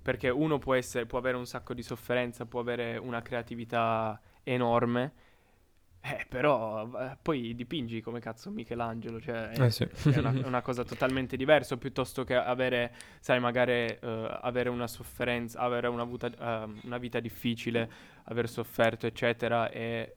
[0.00, 5.12] Perché uno può, essere, può avere un sacco di sofferenza, può avere una creatività enorme,
[6.06, 9.84] eh, però eh, poi dipingi come cazzo Michelangelo, cioè è, eh sì.
[9.84, 14.06] è una, una, cosa totalmente diversa piuttosto che avere, sai, magari uh,
[14.42, 17.90] avere una sofferenza, avere una, vuta, uh, una, vita difficile,
[18.24, 20.16] aver sofferto, eccetera, e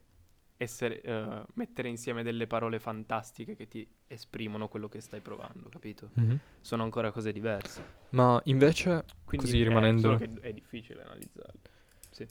[0.57, 6.09] essere, uh, mettere insieme delle parole fantastiche che ti esprimono quello che stai provando, capito?
[6.19, 6.35] Mm-hmm.
[6.59, 7.81] Sono ancora cose diverse.
[8.09, 10.17] Ma invece, Quindi così rimanendo...
[10.17, 11.61] È, è difficile analizzarle.
[12.09, 12.27] Sì.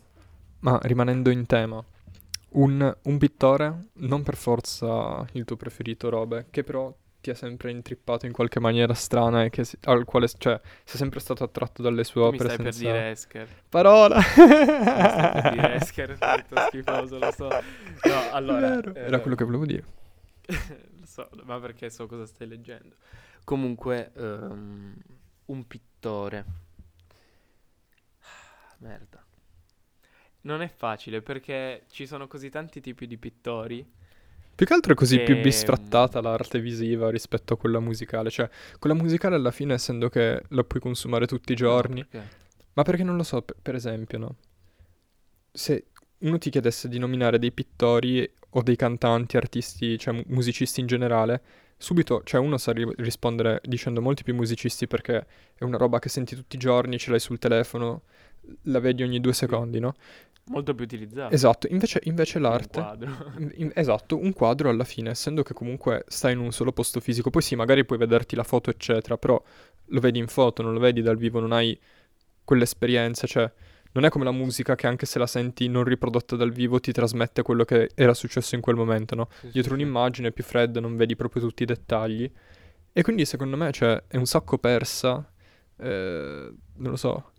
[0.58, 1.82] Ma rimanendo in tema
[2.56, 7.70] un, un pittore, non per forza il tuo preferito, Robe, che però ti ha sempre
[7.70, 12.04] intrippato in qualche maniera strana e si, al quale, cioè, sei sempre stato attratto dalle
[12.04, 12.44] sue tu opere.
[12.44, 12.84] Mi stai senza...
[12.84, 13.48] per dire Esker.
[13.68, 14.16] Parola!
[14.16, 16.18] mi stai per dire Esker,
[16.68, 17.48] schifoso, lo so.
[17.48, 18.80] No, allora...
[18.80, 19.84] Eh, Era quello che volevo dire.
[20.46, 22.94] lo so, ma perché so cosa stai leggendo.
[23.44, 24.94] Comunque, um,
[25.46, 26.44] un pittore.
[28.78, 29.25] Merda.
[30.46, 33.84] Non è facile perché ci sono così tanti tipi di pittori.
[34.54, 35.24] Più che altro è così che...
[35.24, 38.30] più bisfrattata l'arte visiva rispetto a quella musicale.
[38.30, 42.00] Cioè, quella musicale alla fine, essendo che la puoi consumare tutti i giorni.
[42.00, 42.28] No, perché?
[42.72, 44.36] Ma perché non lo so, per, esempio, no?
[45.50, 45.86] Se
[46.18, 51.42] uno ti chiedesse di nominare dei pittori o dei cantanti, artisti, cioè musicisti in generale,
[51.76, 56.08] subito, cioè uno sa ri- rispondere dicendo molti più musicisti perché è una roba che
[56.08, 58.02] senti tutti i giorni, ce l'hai sul telefono,
[58.62, 59.94] la vedi ogni due secondi, no?
[60.48, 61.34] Molto più utilizzato.
[61.34, 62.78] Esatto, invece, invece l'arte...
[62.78, 63.32] Un quadro.
[63.56, 67.30] in, esatto, un quadro alla fine, essendo che comunque stai in un solo posto fisico,
[67.30, 69.42] poi sì, magari puoi vederti la foto, eccetera, però
[69.86, 71.78] lo vedi in foto, non lo vedi dal vivo, non hai
[72.44, 73.50] quell'esperienza, cioè
[73.92, 76.92] non è come la musica che anche se la senti non riprodotta dal vivo ti
[76.92, 79.28] trasmette quello che era successo in quel momento, no?
[79.40, 79.82] Sì, Dietro sì.
[79.82, 82.30] un'immagine più fredda, non vedi proprio tutti i dettagli.
[82.92, 85.28] E quindi secondo me, cioè, è un sacco persa,
[85.78, 87.32] eh, non lo so,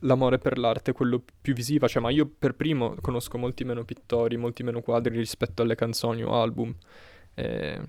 [0.00, 1.88] l'amore per l'arte, quello più visiva.
[1.88, 6.22] Cioè, ma io per primo conosco molti meno pittori, molti meno quadri rispetto alle canzoni
[6.22, 6.74] o album.
[7.34, 7.80] E,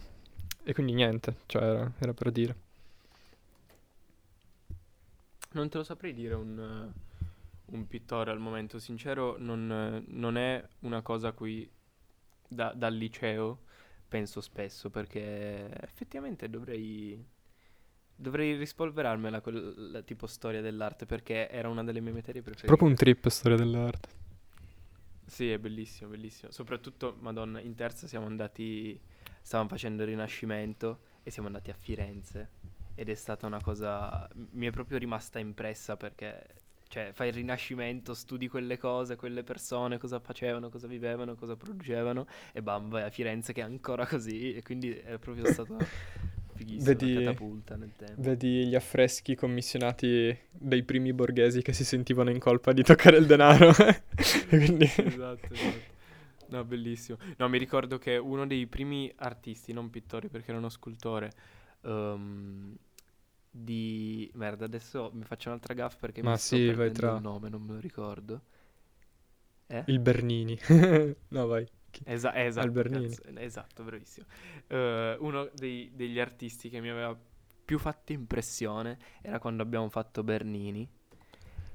[0.63, 2.55] e quindi niente, cioè, era, era per dire.
[5.53, 6.89] Non te lo saprei dire un,
[7.65, 11.69] un pittore al momento, sincero, non, non è una cosa a cui
[12.47, 13.63] da- dal liceo
[14.07, 17.21] penso spesso, perché effettivamente dovrei,
[18.21, 22.67] dovrei rispolverarmela quella tipo storia dell'arte, perché era una delle mie materie preferite.
[22.67, 24.09] Proprio un trip storia dell'arte.
[25.25, 26.51] Sì, è bellissimo, bellissimo.
[26.51, 28.99] Soprattutto, Madonna, in terza siamo andati,
[29.41, 32.49] stavamo facendo il Rinascimento e siamo andati a Firenze
[32.95, 36.45] ed è stata una cosa, mi è proprio rimasta impressa perché,
[36.89, 42.27] cioè, fai il Rinascimento, studi quelle cose, quelle persone, cosa facevano, cosa vivevano, cosa producevano
[42.51, 45.77] e bam, vai a Firenze che è ancora così e quindi è proprio stato
[46.61, 48.21] fighissimo, Vedi- catapulta nel tempo.
[48.21, 53.25] Vedi gli affreschi commissionati dai primi borghesi che si sentivano in colpa di toccare il
[53.25, 53.71] denaro.
[54.49, 54.85] Quindi...
[54.85, 55.99] esatto, esatto.
[56.47, 57.17] No, bellissimo.
[57.37, 61.31] No, mi ricordo che uno dei primi artisti, non pittori perché era uno scultore,
[61.81, 62.75] ehm,
[63.49, 64.29] di...
[64.35, 67.21] Merda, adesso mi faccio un'altra gaff perché Ma mi sto sì, vai perdendo tra- il
[67.21, 68.41] nome, non me lo ricordo.
[69.67, 69.83] Eh?
[69.87, 70.59] Il Bernini.
[71.29, 71.65] no, vai.
[71.91, 72.89] Chi- Esa- esatto, Albernini.
[72.89, 74.25] cazzo, esatto, bravissimo.
[74.67, 77.17] Eh, uno dei- degli artisti che mi aveva
[77.63, 80.87] più fatto impressione era quando abbiamo fatto Bernini.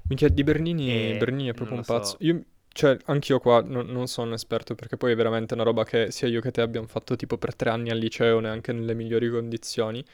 [0.09, 2.17] Minchia, di Bernini, E Bernini è proprio un pazzo.
[2.17, 2.19] so.
[2.21, 5.85] Io, cioè, anch'io qua non, non sono un esperto perché poi è veramente una roba
[5.85, 8.95] che sia io che te abbiamo fatto tipo per tre anni al liceo, neanche nelle
[8.95, 10.05] migliori condizioni.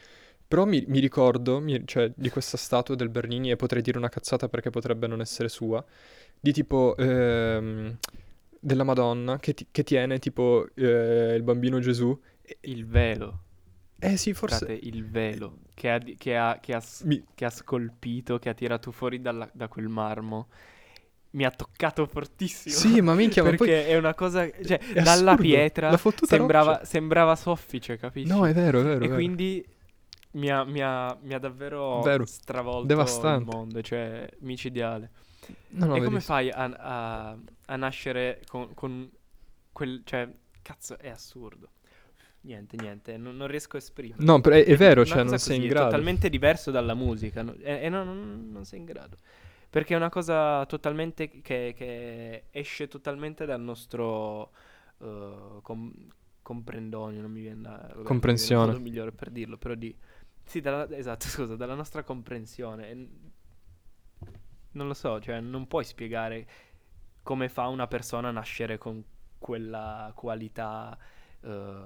[0.49, 4.09] Però mi, mi ricordo, mi- cioè, di questa statua del Bernini, e potrei dire una
[4.09, 5.85] cazzata perché potrebbe non essere sua,
[6.41, 7.97] di tipo ehm,
[8.65, 12.17] della Madonna che, ti- che tiene tipo eh, il bambino Gesù.
[12.61, 13.41] Il velo.
[13.99, 14.57] Eh sì, forse...
[14.67, 18.55] Frate, il velo che ha, che ha- che ha mi- che ha scolpito, che ha
[18.55, 20.49] tirato fuori dalla- da quel marmo,
[21.31, 22.75] mi ha toccato fortissimo.
[22.75, 23.93] Sì, ma minchia, ma perché poi...
[23.93, 28.29] è una cosa, cioè, è dalla assurdo, pietra sembrava, sembrava soffice, capisci?
[28.29, 29.15] No, è vero, è vero, e vero.
[29.15, 29.65] quindi
[30.33, 32.25] mi ha, mi ha- mi ha davvero Vero.
[32.27, 33.49] stravolto Devastante.
[33.51, 35.11] il mondo, cioè micidiale.
[35.71, 39.11] No, no, e come fai a, a- a nascere con, con
[39.73, 40.29] quel, cioè,
[40.61, 41.71] cazzo, è assurdo.
[42.43, 44.23] Niente, niente, non, non riesco a esprimere.
[44.25, 45.87] No, però è, è vero, cioè non sei in grado.
[45.87, 47.55] È totalmente diverso dalla musica no?
[47.55, 49.17] e, e no, non, non sei in grado.
[49.71, 54.51] Perché è una cosa totalmente che, che esce totalmente dal nostro
[54.99, 55.93] eh, com-
[56.43, 58.63] comprendonio, non mi viene, la, vabbè, non Comprensione.
[58.65, 59.95] il modo migliore per dirlo, però di...
[60.45, 62.91] Sì, dalla- esatto, scusa, dalla nostra comprensione.
[62.91, 63.09] E
[64.73, 66.47] non lo so, cioè non puoi spiegare
[67.23, 69.03] come fa una persona a nascere con
[69.39, 70.97] quella qualità
[71.41, 71.85] eh,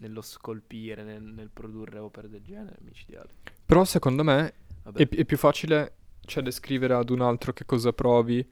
[0.00, 3.30] nello scolpire, nel, nel produrre opere del genere, micidiale.
[3.64, 4.54] Però secondo me
[4.94, 5.94] è, è più facile
[6.24, 8.46] cioè, descrivere ad un altro che cosa provi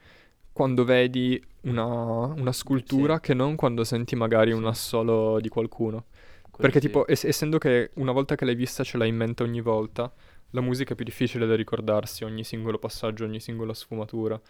[0.52, 3.20] quando vedi una, una scultura Sì.
[3.20, 4.68] che non quando senti magari un Sì.
[4.68, 6.06] assolo di qualcuno.
[6.50, 6.86] Quello Perché sì.
[6.86, 10.12] tipo, ess- essendo che una volta che l'hai vista ce l'hai in mente ogni volta,
[10.50, 14.40] la musica è più difficile da ricordarsi, ogni singolo passaggio, ogni singola sfumatura.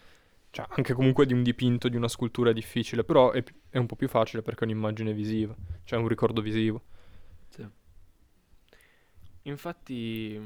[0.49, 3.85] Cioè, anche comunque di un dipinto, di una scultura è difficile, però è, è un
[3.85, 6.83] po' più facile perché è un'immagine visiva, cioè un ricordo visivo.
[7.47, 7.65] Sì.
[9.43, 10.39] Infatti,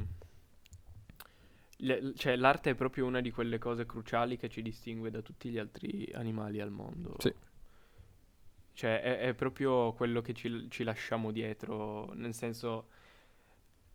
[1.77, 5.49] le- cioè, l'arte è proprio una di quelle cose cruciali che ci distingue da tutti
[5.49, 7.15] gli altri animali al mondo.
[7.17, 7.33] Sì.
[8.73, 12.89] Cioè, è, è proprio quello che ci, ci lasciamo dietro, nel senso,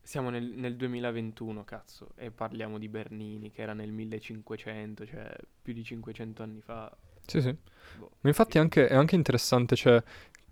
[0.03, 5.73] siamo nel, nel 2021, cazzo, e parliamo di Bernini, che era nel 1500, cioè più
[5.73, 6.95] di 500 anni fa.
[7.27, 7.55] Sì, sì.
[7.93, 10.03] Boh, Ma infatti è anche, è anche interessante, cioè,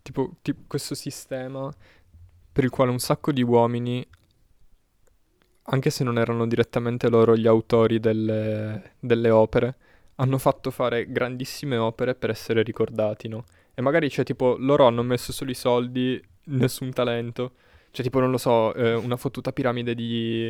[0.03, 1.71] tipo, ti- questo sistema
[2.53, 4.07] per il quale un sacco di uomini,
[5.71, 9.77] anche se non erano direttamente loro gli autori delle, delle opere,
[10.17, 13.45] hanno fatto fare grandissime opere per essere ricordati, no?
[13.75, 17.53] E magari, cioè, tipo, loro hanno messo solo i soldi, nessun talento.
[17.99, 20.47] Cioè, tipo, non lo so, eh, una fottuta piramide di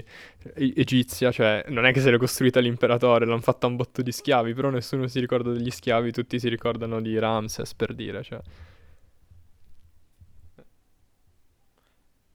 [0.54, 4.12] e- egizia, cioè, non è che se l'è costruita l'imperatore, l'hanno fatta un botto di
[4.12, 8.38] schiavi, però nessuno si ricorda degli schiavi, tutti si ricordano di Ramses, per dire, cioè.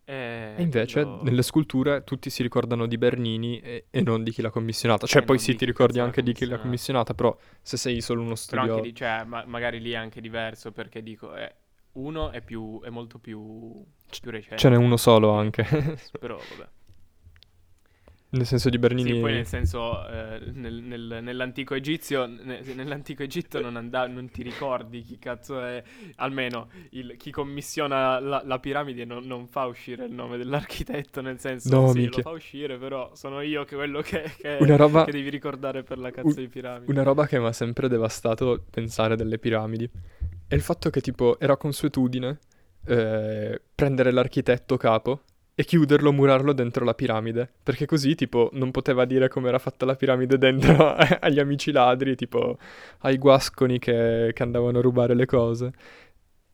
[0.06, 4.32] Eh, E invece, quello- nelle sculture, tutti si ricordano di Bernini e, e non di
[4.32, 5.08] chi l'ha commissionata.
[5.08, 8.22] Cioè, E poi sì, ti ricordi anche di chi l'ha commissionata, però se sei solo
[8.22, 8.82] uno Però anche studio...
[8.82, 11.54] di, cioè, ma- magari lì è anche diverso perché dico, eh,
[11.94, 13.84] uno è più, è molto più,
[14.22, 14.58] più recente.
[14.58, 15.64] Ce n'è uno solo anche.
[16.20, 16.70] Però vabbè.
[18.34, 19.12] Nel senso di Bernini...
[19.14, 24.28] Sì, poi nel senso, eh, nel- nel- nell'antico Egizio, ne- nell'antico Egitto non, anda- non
[24.32, 25.84] ti ricordi chi cazzo è,
[26.16, 31.40] almeno il- chi commissiona la, la piramide non, non fa uscire il nome dell'architetto, nel
[31.40, 32.24] senso, No, sì, minchia.
[32.24, 35.04] lo fa uscire, però sono io che quello che, che- Una roba...
[35.06, 36.92] che devi ricordare per la cazzo Un- di piramide.
[36.92, 39.88] Una roba che mi ha sempre devastato pensare delle piramidi
[40.48, 42.40] è il fatto che tipo era consuetudine
[42.86, 45.22] eh, prendere l'architetto capo
[45.56, 49.86] e chiuderlo, murarlo dentro la piramide, perché così tipo non poteva dire come era fatta
[49.86, 52.58] la piramide dentro agli amici ladri, tipo
[53.00, 55.72] ai guasconi che, che andavano a rubare le cose.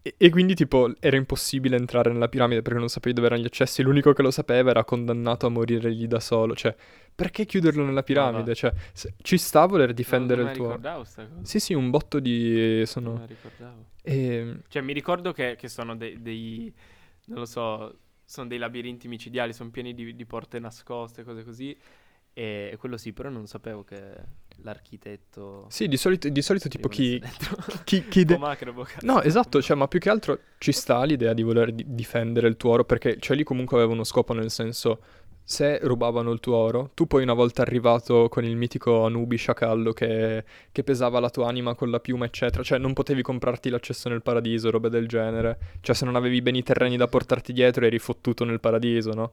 [0.02, 3.46] E, e quindi tipo era impossibile entrare nella piramide perché non sapevi dove erano gli
[3.46, 6.74] accessi, l'unico che lo sapeva era condannato a morire lì da solo, cioè
[7.14, 8.54] perché chiuderlo nella piramide?
[8.54, 8.56] va.
[8.56, 10.68] Cioè, se- ci sta a voler difendere non, il non me tuo...
[10.68, 11.42] ricordavo sta cosa.
[11.46, 12.78] Sì, sì, un botto di...
[12.78, 13.14] Non sono...
[13.16, 13.86] la ricordavo.
[14.04, 16.74] ehm, Cioè, mi ricordo che, che sono dei, dei-
[17.26, 21.78] non lo so, sono dei labirinti micidiali, sono pieni di, di porte nascoste, cose così.
[22.34, 23.98] E, quello sì, però non sapevo che
[24.62, 25.66] l'architetto...
[25.70, 27.22] Sì, di solito, di solito tipo chi...
[27.84, 29.06] chi, chi de- cazzo.
[29.06, 32.58] No, esatto, cioè, ma più che altro ci sta l'idea di voler di- difendere il
[32.58, 35.02] tuo oro, perché cioè lì comunque aveva uno scopo, nel senso,
[35.44, 39.94] se rubavano il tuo oro, tu poi una volta arrivato con il mitico Anubi sciacallo
[39.94, 44.10] che, che pesava la tua anima con la piuma, eccetera, cioè non potevi comprarti l'accesso
[44.10, 47.98] nel paradiso, robe del genere, cioè se non avevi beni terreni da portarti dietro eri
[47.98, 49.32] fottuto nel paradiso, no?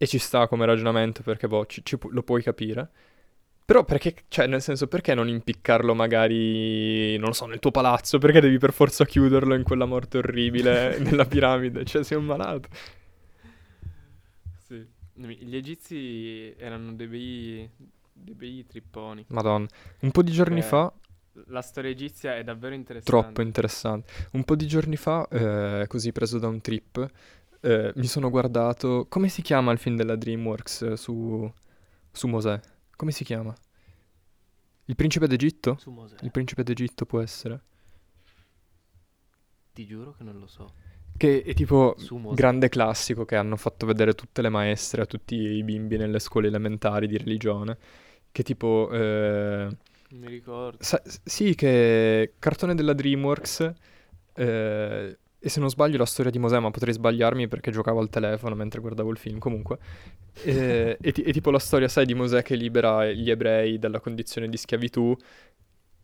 [0.00, 2.88] E ci sta come ragionamento, perché boh, ci- ci lo puoi capire.
[3.64, 8.18] Però perché, cioè, nel senso, perché non impiccarlo magari, non lo so, nel tuo palazzo?
[8.18, 11.84] Perché devi per forza chiuderlo in quella morte orribile nella piramide?
[11.84, 12.68] Cioè, sei un malato.
[14.66, 14.86] Sì.
[15.14, 17.70] Gli egizi erano dei bei,
[18.12, 19.24] dei bei tripponi.
[19.28, 19.66] Madonna.
[20.00, 20.92] Un po' di giorni Eh, fa,
[21.46, 23.10] La storia egizia è davvero interessante.
[23.10, 24.12] troppo interessante.
[24.32, 27.08] Un po' di giorni fa, eh, così preso da un trip,
[27.60, 29.06] eh, mi sono guardato...
[29.08, 31.50] Come si chiama il film della DreamWorks eh, su,
[32.10, 32.60] su Mosè?
[32.96, 33.54] Come si chiama?
[34.86, 35.76] Il principe d'Egitto?
[35.78, 36.16] Su Mosè.
[36.22, 37.62] Il principe d'Egitto può essere.
[39.72, 40.72] Ti giuro che non lo so.
[41.16, 41.96] Che è tipo
[42.32, 46.46] grande classico che hanno fatto vedere tutte le maestre a tutti i bimbi nelle scuole
[46.46, 47.76] elementari di religione.
[48.30, 48.88] Che tipo...
[48.92, 49.68] eh,
[50.10, 50.78] mi ricordo.
[50.80, 53.72] sa- sì, che cartone della DreamWorks.
[54.34, 58.08] eh, e se non sbaglio la storia di Mosè, ma potrei sbagliarmi perché giocavo al
[58.10, 59.38] telefono mentre guardavo il film.
[59.38, 59.78] Comunque.
[60.42, 64.48] E, ti- e tipo la storia, sai, di Mosè che libera gli ebrei dalla condizione
[64.48, 65.16] di schiavitù.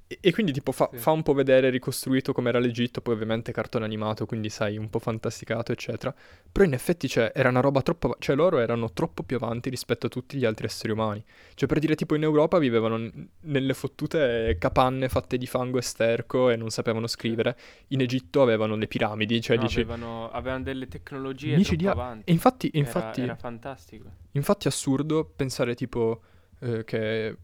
[0.07, 0.99] E, e quindi tipo fa, Sì.
[0.99, 4.99] fa un po' vedere ricostruito com'era l'Egitto, poi ovviamente cartone animato, quindi sai, un po'
[4.99, 6.15] fantasticato, eccetera.
[6.53, 8.15] Però in effetti, cioè, era una roba troppo...
[8.19, 11.25] Cioè, loro erano troppo più avanti rispetto a tutti gli altri esseri umani.
[11.55, 15.83] Cioè, per dire, tipo, in Europa vivevano n- nelle fottute capanne fatte di fango e
[15.83, 17.57] sterco e non sapevano scrivere.
[17.89, 19.81] In Egitto avevano le piramidi, cioè, No, dici...
[19.81, 22.31] avevano, avevano delle tecnologie Micidia- troppo avanti.
[22.31, 24.11] E infatti, Era- infatti, Era, fantastico.
[24.33, 26.21] infatti è assurdo pensare, tipo,
[26.61, 27.37] eh, che...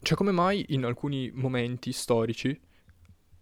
[0.00, 2.58] Cioè, come mai in alcuni momenti storici,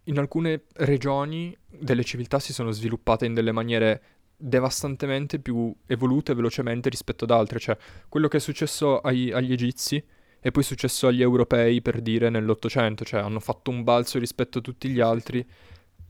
[0.05, 4.03] in alcune regioni delle civiltà si sono sviluppate in delle maniere
[4.37, 7.59] devastantemente più evolute velocemente rispetto ad altre.
[7.59, 7.77] Cioè,
[8.09, 10.03] quello che è successo ai- agli egizi
[10.39, 13.03] e poi è successo agli europei, per dire, nell'Ottocento.
[13.03, 15.47] Cioè, hanno fatto un balzo rispetto a tutti gli altri,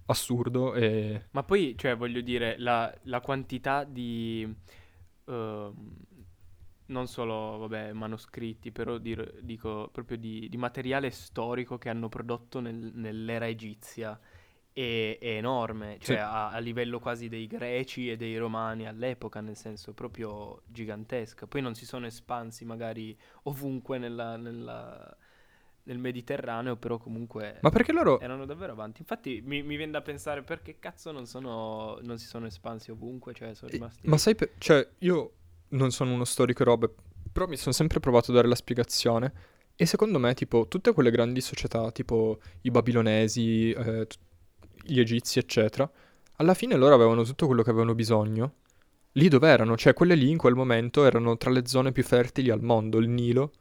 [0.07, 1.27] assurdo, e...
[1.31, 4.47] Ma poi, cioè, voglio dire, la, la quantità di...
[5.25, 5.73] ehm,
[6.87, 12.59] non solo, vabbè, manoscritti, però dir- dico proprio di, di materiale storico che hanno prodotto
[12.59, 14.19] nel- nell'era egizia
[14.71, 16.21] è, è enorme, cioè Sì.
[16.21, 21.47] a, a livello quasi dei greci e dei romani all'epoca, nel senso proprio gigantesca.
[21.47, 25.17] Poi non si sono espansi magari ovunque nella- nella-
[25.83, 28.19] nel Mediterraneo, però comunque Ma perché loro...
[28.19, 29.01] erano davvero avanti.
[29.01, 33.33] Infatti mi, mi viene da pensare perché cazzo non, sono, non si sono espansi ovunque,
[33.33, 34.07] cioè sono rimasti...
[34.07, 35.33] Ma sai, per- cioè, io
[35.69, 36.93] non sono uno storico e robe,
[37.31, 39.33] però mi sono sempre provato a dare la spiegazione.
[39.75, 44.07] E secondo me, tipo, tutte quelle grandi società, tipo i babilonesi, eh,
[44.83, 45.89] gli egizi, eccetera,
[46.37, 48.53] alla fine loro avevano tutto quello che avevano bisogno.
[49.13, 49.75] Lì dove erano?
[49.75, 52.99] Cioè, quelle lì in quel momento erano tra le zone più fertili al mondo.
[52.99, 53.51] Il Nilo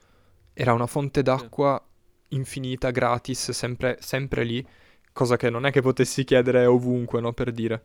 [0.53, 1.81] era una fonte d'acqua
[2.29, 4.65] infinita, gratis, sempre, sempre lì,
[5.13, 7.33] cosa che non è che potessi chiedere ovunque, no?
[7.33, 7.83] Per dire.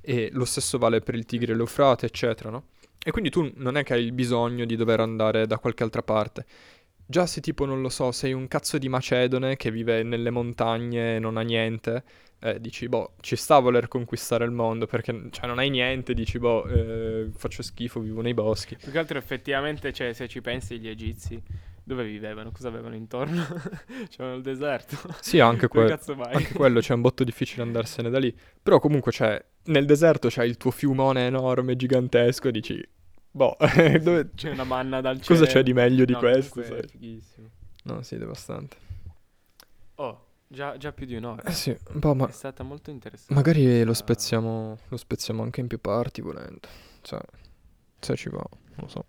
[0.00, 2.68] E lo stesso vale per il Tigre e l'Eufrate, eccetera, no?
[3.06, 6.02] E quindi tu non è che hai il bisogno di dover andare da qualche altra
[6.02, 6.44] parte.
[7.06, 11.14] Già se tipo, non lo so, sei un cazzo di macedone che vive nelle montagne
[11.14, 12.02] e non ha niente,
[12.40, 16.14] eh, dici, boh, ci sta a voler conquistare il mondo perché, cioè, non hai niente,
[16.14, 18.74] dici, boh, eh, faccio schifo, vivo nei boschi.
[18.74, 21.40] Più che altro effettivamente, cioè, se ci pensi gli egizi,
[21.84, 22.50] dove vivevano?
[22.50, 23.46] Cosa avevano intorno?
[24.10, 24.96] C'erano il deserto.
[25.20, 25.96] Sì, anche, que-
[26.32, 28.36] anche quello, c'è un botto difficile andarsene da lì.
[28.60, 32.84] Però comunque, cioè, nel deserto c'hai il tuo fiumone enorme, gigantesco, dici,
[33.36, 33.54] Boh,
[34.02, 34.30] dove...
[34.34, 35.38] C'è una manna dal cielo.
[35.38, 36.62] cosa c'è di meglio di No, questo?
[36.62, 36.86] sai?
[36.88, 37.48] fighissimo.
[37.82, 38.76] No, sì, devastante.
[39.96, 41.42] Oh, già, già più di un'ora.
[41.42, 43.34] Eh sì, boh, ma È stata molto interessante.
[43.34, 46.66] magari lo spezziamo, lo spezziamo anche in più parti volendo.
[47.02, 47.20] Cioè,
[48.00, 49.04] se ci va, non lo so.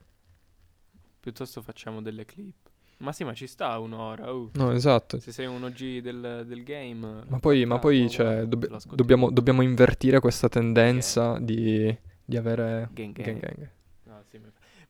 [1.21, 2.55] Piuttosto facciamo delle clip.
[2.97, 4.29] Ma sì, ma ci sta un'ora.
[4.31, 4.49] uh.
[4.55, 5.19] No, esatto.
[5.19, 7.23] Se sei un OG del, del game.
[7.27, 12.89] Ma poi, ma poi cioè, dobb- dobbiamo, dobbiamo invertire questa tendenza di, di avere...
[12.91, 13.25] Gang gang.
[13.25, 13.69] gang gang.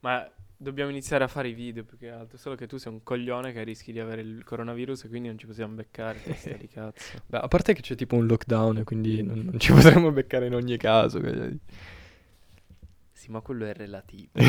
[0.08, 2.38] Ma- dobbiamo iniziare a fare i video più che altro.
[2.38, 5.38] Solo che tu sei un coglione che rischi di avere il coronavirus e quindi non
[5.38, 6.22] ci possiamo beccare.
[6.24, 7.22] Testa di cazzo.
[7.26, 10.46] Beh, a parte che c'è tipo un lockdown e quindi non, non ci potremmo beccare
[10.48, 11.20] in ogni caso.
[11.20, 11.60] quindi-
[13.12, 14.30] Sì, ma quello è relativo.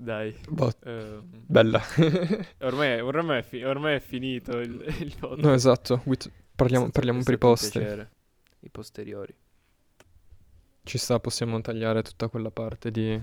[0.00, 0.34] Dai.
[0.48, 1.82] Boh, ehm, bella.
[2.60, 6.00] ormai, ormai, è fi- ormai è finito il, il no, esatto.
[6.04, 8.10] Wit- parliamo, parliamo per i piacere.
[8.60, 9.34] I posteriori.
[10.88, 13.22] Ci sta, possiamo tagliare tutta quella parte di